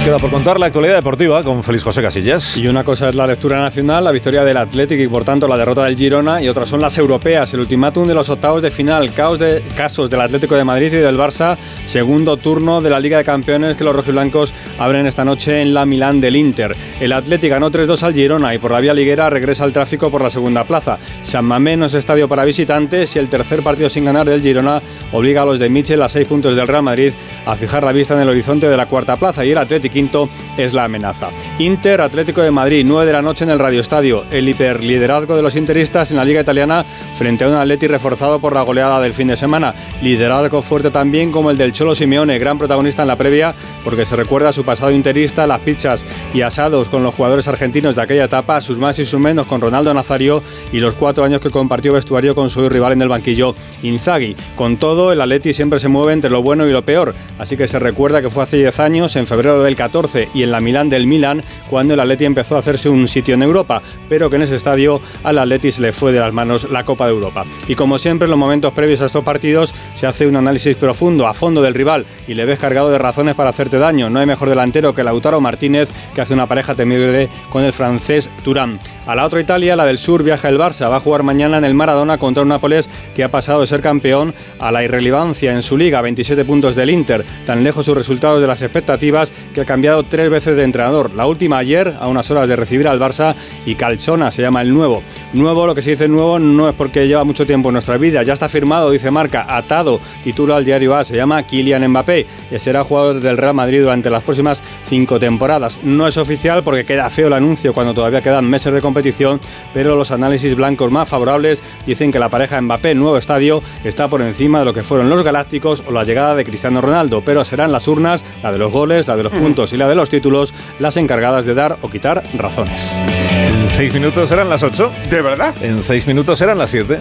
Queda 0.03 0.19
por 0.19 0.31
contar 0.31 0.59
la 0.59 0.67
actualidad 0.67 0.95
deportiva 0.95 1.43
con 1.43 1.63
Félix 1.63 1.83
José 1.83 2.01
Casillas. 2.01 2.55
Y 2.55 2.67
una 2.67 2.83
cosa 2.83 3.09
es 3.09 3.15
la 3.15 3.27
lectura 3.27 3.59
nacional, 3.59 4.03
la 4.03 4.11
victoria 4.11 4.45
del 4.45 4.55
Atlético 4.55 5.01
y 5.01 5.07
por 5.07 5.25
tanto 5.25 5.47
la 5.47 5.57
derrota 5.57 5.83
del 5.83 5.97
Girona, 5.97 6.41
y 6.41 6.47
otras 6.47 6.69
son 6.69 6.79
las 6.79 6.97
europeas, 6.97 7.53
el 7.53 7.61
ultimátum 7.61 8.07
de 8.07 8.13
los 8.13 8.29
octavos 8.29 8.61
de 8.61 8.71
final, 8.71 9.13
caos 9.13 9.39
de, 9.39 9.61
casos 9.75 10.09
del 10.09 10.21
Atlético 10.21 10.55
de 10.55 10.63
Madrid 10.63 10.93
y 10.93 10.97
del 10.97 11.17
Barça, 11.17 11.57
segundo 11.85 12.37
turno 12.37 12.81
de 12.81 12.89
la 12.89 12.99
Liga 12.99 13.17
de 13.17 13.23
Campeones 13.23 13.75
que 13.75 13.83
los 13.83 13.95
rojiblancos 13.95 14.53
abren 14.77 15.05
esta 15.05 15.25
noche 15.25 15.61
en 15.61 15.73
la 15.73 15.85
Milán 15.85 16.21
del 16.21 16.35
Inter. 16.35 16.75
El 17.01 17.11
Atlético 17.11 17.55
ganó 17.55 17.69
3-2 17.69 18.03
al 18.03 18.13
Girona 18.13 18.55
y 18.55 18.57
por 18.57 18.71
la 18.71 18.79
vía 18.79 18.93
liguera 18.93 19.29
regresa 19.29 19.65
al 19.65 19.73
tráfico 19.73 20.09
por 20.09 20.21
la 20.21 20.29
segunda 20.29 20.63
plaza. 20.63 20.97
San 21.23 21.45
Mamés 21.45 21.77
no 21.77 21.85
es 21.87 21.93
estadio 21.93 22.27
para 22.27 22.45
visitantes 22.45 23.15
y 23.15 23.19
el 23.19 23.27
tercer 23.27 23.61
partido 23.63 23.89
sin 23.89 24.05
ganar 24.05 24.27
del 24.29 24.41
Girona 24.41 24.81
obliga 25.11 25.41
a 25.41 25.45
los 25.45 25.59
de 25.59 25.69
Michel 25.69 26.01
a 26.01 26.09
seis 26.09 26.27
puntos 26.27 26.55
del 26.55 26.67
Real 26.67 26.83
Madrid 26.83 27.11
a 27.45 27.55
fijar 27.55 27.83
la 27.83 27.91
vista 27.91 28.13
en 28.13 28.21
el 28.21 28.29
horizonte 28.29 28.69
de 28.69 28.77
la 28.77 28.85
cuarta 28.85 29.17
plaza 29.17 29.43
y 29.43 29.51
el 29.51 29.57
Atlético 29.57 29.88
quinto 29.89 30.29
es 30.57 30.73
la 30.73 30.85
amenaza. 30.85 31.29
Inter 31.59 32.01
Atlético 32.01 32.41
de 32.41 32.51
Madrid, 32.51 32.85
9 32.85 33.05
de 33.05 33.13
la 33.13 33.21
noche 33.21 33.43
en 33.43 33.51
el 33.51 33.59
Radio 33.59 33.81
Estadio. 33.81 34.23
El 34.31 34.47
hiperliderazgo 34.49 35.35
de 35.35 35.41
los 35.41 35.55
interistas 35.55 36.11
en 36.11 36.17
la 36.17 36.25
Liga 36.25 36.41
Italiana 36.41 36.83
frente 37.17 37.43
a 37.43 37.47
un 37.47 37.55
Atleti 37.55 37.87
reforzado 37.87 38.39
por 38.39 38.53
la 38.53 38.61
goleada 38.61 38.99
del 39.01 39.13
fin 39.13 39.27
de 39.27 39.37
semana. 39.37 39.73
Liderazgo 40.01 40.61
fuerte 40.61 40.91
también 40.91 41.31
como 41.31 41.51
el 41.51 41.57
del 41.57 41.71
Cholo 41.71 41.95
Simeone, 41.95 42.39
gran 42.39 42.57
protagonista 42.57 43.01
en 43.01 43.07
la 43.07 43.15
previa 43.15 43.53
porque 43.83 44.05
se 44.05 44.15
recuerda 44.15 44.53
su 44.53 44.63
pasado 44.63 44.91
interista, 44.91 45.47
las 45.47 45.61
pizzas 45.61 46.05
y 46.33 46.41
asados 46.41 46.89
con 46.89 47.03
los 47.03 47.15
jugadores 47.15 47.47
argentinos 47.47 47.95
de 47.95 48.01
aquella 48.01 48.25
etapa, 48.25 48.61
sus 48.61 48.77
más 48.77 48.99
y 48.99 49.05
sus 49.05 49.19
menos 49.19 49.45
con 49.47 49.61
Ronaldo 49.61 49.93
Nazario 49.93 50.43
y 50.71 50.79
los 50.79 50.95
cuatro 50.95 51.23
años 51.23 51.41
que 51.41 51.49
compartió 51.49 51.93
vestuario 51.93 52.35
con 52.35 52.49
su 52.49 52.67
rival 52.69 52.93
en 52.93 53.01
el 53.01 53.09
banquillo, 53.09 53.55
Inzaghi. 53.83 54.35
Con 54.55 54.77
todo, 54.77 55.11
el 55.11 55.21
Atleti 55.21 55.53
siempre 55.53 55.79
se 55.79 55.87
mueve 55.87 56.13
entre 56.13 56.29
lo 56.29 56.41
bueno 56.41 56.67
y 56.67 56.71
lo 56.71 56.83
peor, 56.83 57.15
así 57.37 57.57
que 57.57 57.67
se 57.67 57.79
recuerda 57.79 58.21
que 58.21 58.29
fue 58.29 58.43
hace 58.43 58.57
10 58.57 58.79
años, 58.79 59.15
en 59.15 59.27
febrero 59.27 59.63
del 59.63 59.75
14 59.79 60.27
y 60.33 60.43
en 60.43 60.51
la 60.51 60.59
Milán 60.59 60.89
del 60.89 61.07
Milán, 61.07 61.41
cuando 61.69 61.93
el 61.93 62.01
Atleti 62.01 62.25
empezó 62.25 62.57
a 62.57 62.59
hacerse 62.59 62.89
un 62.89 63.07
sitio 63.07 63.33
en 63.33 63.43
Europa, 63.43 63.81
pero 64.09 64.29
que 64.29 64.35
en 64.35 64.41
ese 64.41 64.57
estadio 64.57 64.99
al 65.23 65.37
Atleti 65.37 65.69
le 65.79 65.93
fue 65.93 66.11
de 66.11 66.19
las 66.19 66.33
manos 66.33 66.69
la 66.69 66.83
Copa 66.83 67.05
de 67.05 67.13
Europa. 67.13 67.45
Y 67.65 67.75
como 67.75 67.97
siempre, 67.97 68.25
en 68.25 68.31
los 68.31 68.39
momentos 68.39 68.73
previos 68.73 68.99
a 68.99 69.05
estos 69.05 69.23
partidos 69.23 69.73
se 69.93 70.05
hace 70.05 70.27
un 70.27 70.35
análisis 70.35 70.75
profundo, 70.75 71.27
a 71.27 71.33
fondo 71.33 71.61
del 71.61 71.73
rival, 71.73 72.05
y 72.27 72.33
le 72.33 72.43
ves 72.43 72.59
cargado 72.59 72.89
de 72.89 72.97
razones 72.97 73.35
para 73.35 73.51
hacerte 73.51 73.79
daño. 73.79 74.09
No 74.09 74.19
hay 74.19 74.25
mejor 74.25 74.49
delantero 74.49 74.93
que 74.93 75.01
Lautaro 75.01 75.39
Martínez, 75.39 75.89
que 76.13 76.19
hace 76.19 76.33
una 76.33 76.47
pareja 76.47 76.75
temible 76.75 77.29
con 77.49 77.63
el 77.63 77.71
francés 77.71 78.29
Turán. 78.43 78.79
A 79.07 79.15
la 79.15 79.25
otra 79.25 79.39
Italia, 79.39 79.77
la 79.77 79.85
del 79.85 79.97
sur, 79.97 80.23
viaja 80.23 80.49
el 80.49 80.59
Barça. 80.59 80.89
Va 80.89 80.97
a 80.97 80.99
jugar 80.99 81.23
mañana 81.23 81.57
en 81.57 81.63
el 81.63 81.73
Maradona 81.73 82.17
contra 82.17 82.43
un 82.43 82.49
Nápoles 82.49 82.89
que 83.15 83.23
ha 83.23 83.31
pasado 83.31 83.61
de 83.61 83.67
ser 83.67 83.81
campeón 83.81 84.33
a 84.59 84.71
la 84.71 84.83
irrelevancia 84.83 85.53
en 85.53 85.63
su 85.63 85.77
liga, 85.77 86.01
27 86.01 86.43
puntos 86.43 86.75
del 86.75 86.89
Inter. 86.89 87.23
Tan 87.45 87.63
lejos 87.63 87.85
sus 87.85 87.97
resultados 87.97 88.41
de 88.41 88.47
las 88.47 88.61
expectativas 88.61 89.31
que 89.53 89.61
ha 89.61 89.68
cambiado 89.69 90.01
tres 90.01 90.31
veces 90.31 90.57
de 90.57 90.63
entrenador. 90.63 91.13
La 91.13 91.27
última 91.27 91.59
ayer, 91.59 91.93
a 91.99 92.07
unas 92.07 92.31
horas 92.31 92.47
de 92.49 92.55
recibir 92.55 92.87
al 92.87 92.99
Barça, 92.99 93.35
y 93.67 93.75
Calzona 93.75 94.31
se 94.31 94.41
llama 94.41 94.63
el 94.63 94.73
nuevo. 94.73 95.03
Nuevo, 95.33 95.67
lo 95.67 95.75
que 95.75 95.83
se 95.83 95.91
dice 95.91 96.07
nuevo, 96.07 96.39
no 96.39 96.67
es 96.67 96.73
porque 96.73 97.07
lleva 97.07 97.23
mucho 97.23 97.45
tiempo 97.45 97.69
en 97.69 97.73
nuestra 97.73 97.95
vida. 97.97 98.23
Ya 98.23 98.33
está 98.33 98.49
firmado, 98.49 98.89
dice 98.89 99.11
Marca, 99.11 99.45
atado, 99.47 99.99
titula 100.23 100.55
al 100.55 100.65
diario 100.65 100.95
A, 100.95 101.03
se 101.03 101.15
llama 101.15 101.43
Kylian 101.43 101.87
Mbappé 101.87 102.25
y 102.49 102.57
será 102.57 102.83
jugador 102.83 103.21
del 103.21 103.37
Real 103.37 103.53
Madrid 103.53 103.81
durante 103.81 104.09
las 104.09 104.23
próximas 104.23 104.63
cinco 104.85 105.19
temporadas. 105.19 105.81
No 105.83 106.07
es 106.07 106.17
oficial 106.17 106.63
porque 106.63 106.83
queda 106.83 107.07
feo 107.11 107.27
el 107.27 107.33
anuncio 107.33 107.71
cuando 107.71 107.93
todavía 107.93 108.23
quedan 108.23 108.49
meses 108.49 108.73
de 108.73 108.81
competición, 108.81 109.39
pero 109.71 109.95
los 109.95 110.09
análisis 110.09 110.55
blancos 110.55 110.91
más 110.91 111.07
favorables 111.07 111.61
dicen 111.85 112.11
que 112.11 112.17
la 112.17 112.29
pareja 112.29 112.59
Mbappé 112.59 112.95
nuevo 112.95 113.17
estadio 113.17 113.61
está 113.83 114.07
por 114.07 114.23
encima 114.23 114.57
de 114.57 114.65
lo 114.65 114.73
que 114.73 114.81
fueron 114.81 115.11
los 115.11 115.23
Galácticos 115.23 115.83
o 115.87 115.91
la 115.91 116.03
llegada 116.03 116.33
de 116.33 116.43
Cristiano 116.43 116.81
Ronaldo, 116.81 117.21
pero 117.23 117.45
serán 117.45 117.71
las 117.71 117.87
urnas, 117.87 118.25
la 118.41 118.51
de 118.51 118.57
los 118.57 118.71
goles, 118.71 119.07
la 119.07 119.15
de 119.15 119.21
los 119.21 119.31
puntos 119.31 119.58
y 119.73 119.77
la 119.77 119.87
de 119.87 119.95
los 119.95 120.09
títulos, 120.09 120.53
las 120.79 120.97
encargadas 120.97 121.45
de 121.45 121.53
dar 121.53 121.77
o 121.81 121.89
quitar 121.89 122.23
razones. 122.37 122.93
En 122.93 123.69
seis 123.69 123.93
minutos 123.93 124.31
eran 124.31 124.49
las 124.49 124.63
ocho. 124.63 124.91
¿De 125.09 125.21
verdad? 125.21 125.53
En 125.61 125.83
seis 125.83 126.07
minutos 126.07 126.39
eran 126.41 126.57
las 126.57 126.69
siete. 126.69 126.99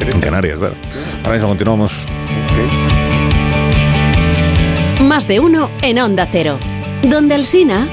En 0.00 0.20
Canarias, 0.20 0.58
claro. 0.58 0.74
Ahora 1.18 1.32
mismo 1.32 1.48
continuamos. 1.48 1.92
Más 5.00 5.26
de 5.26 5.40
uno 5.40 5.70
en 5.82 5.98
Onda 5.98 6.28
Cero. 6.30 6.58
Donde 7.02 7.34
el 7.34 7.46
Sina... 7.46 7.86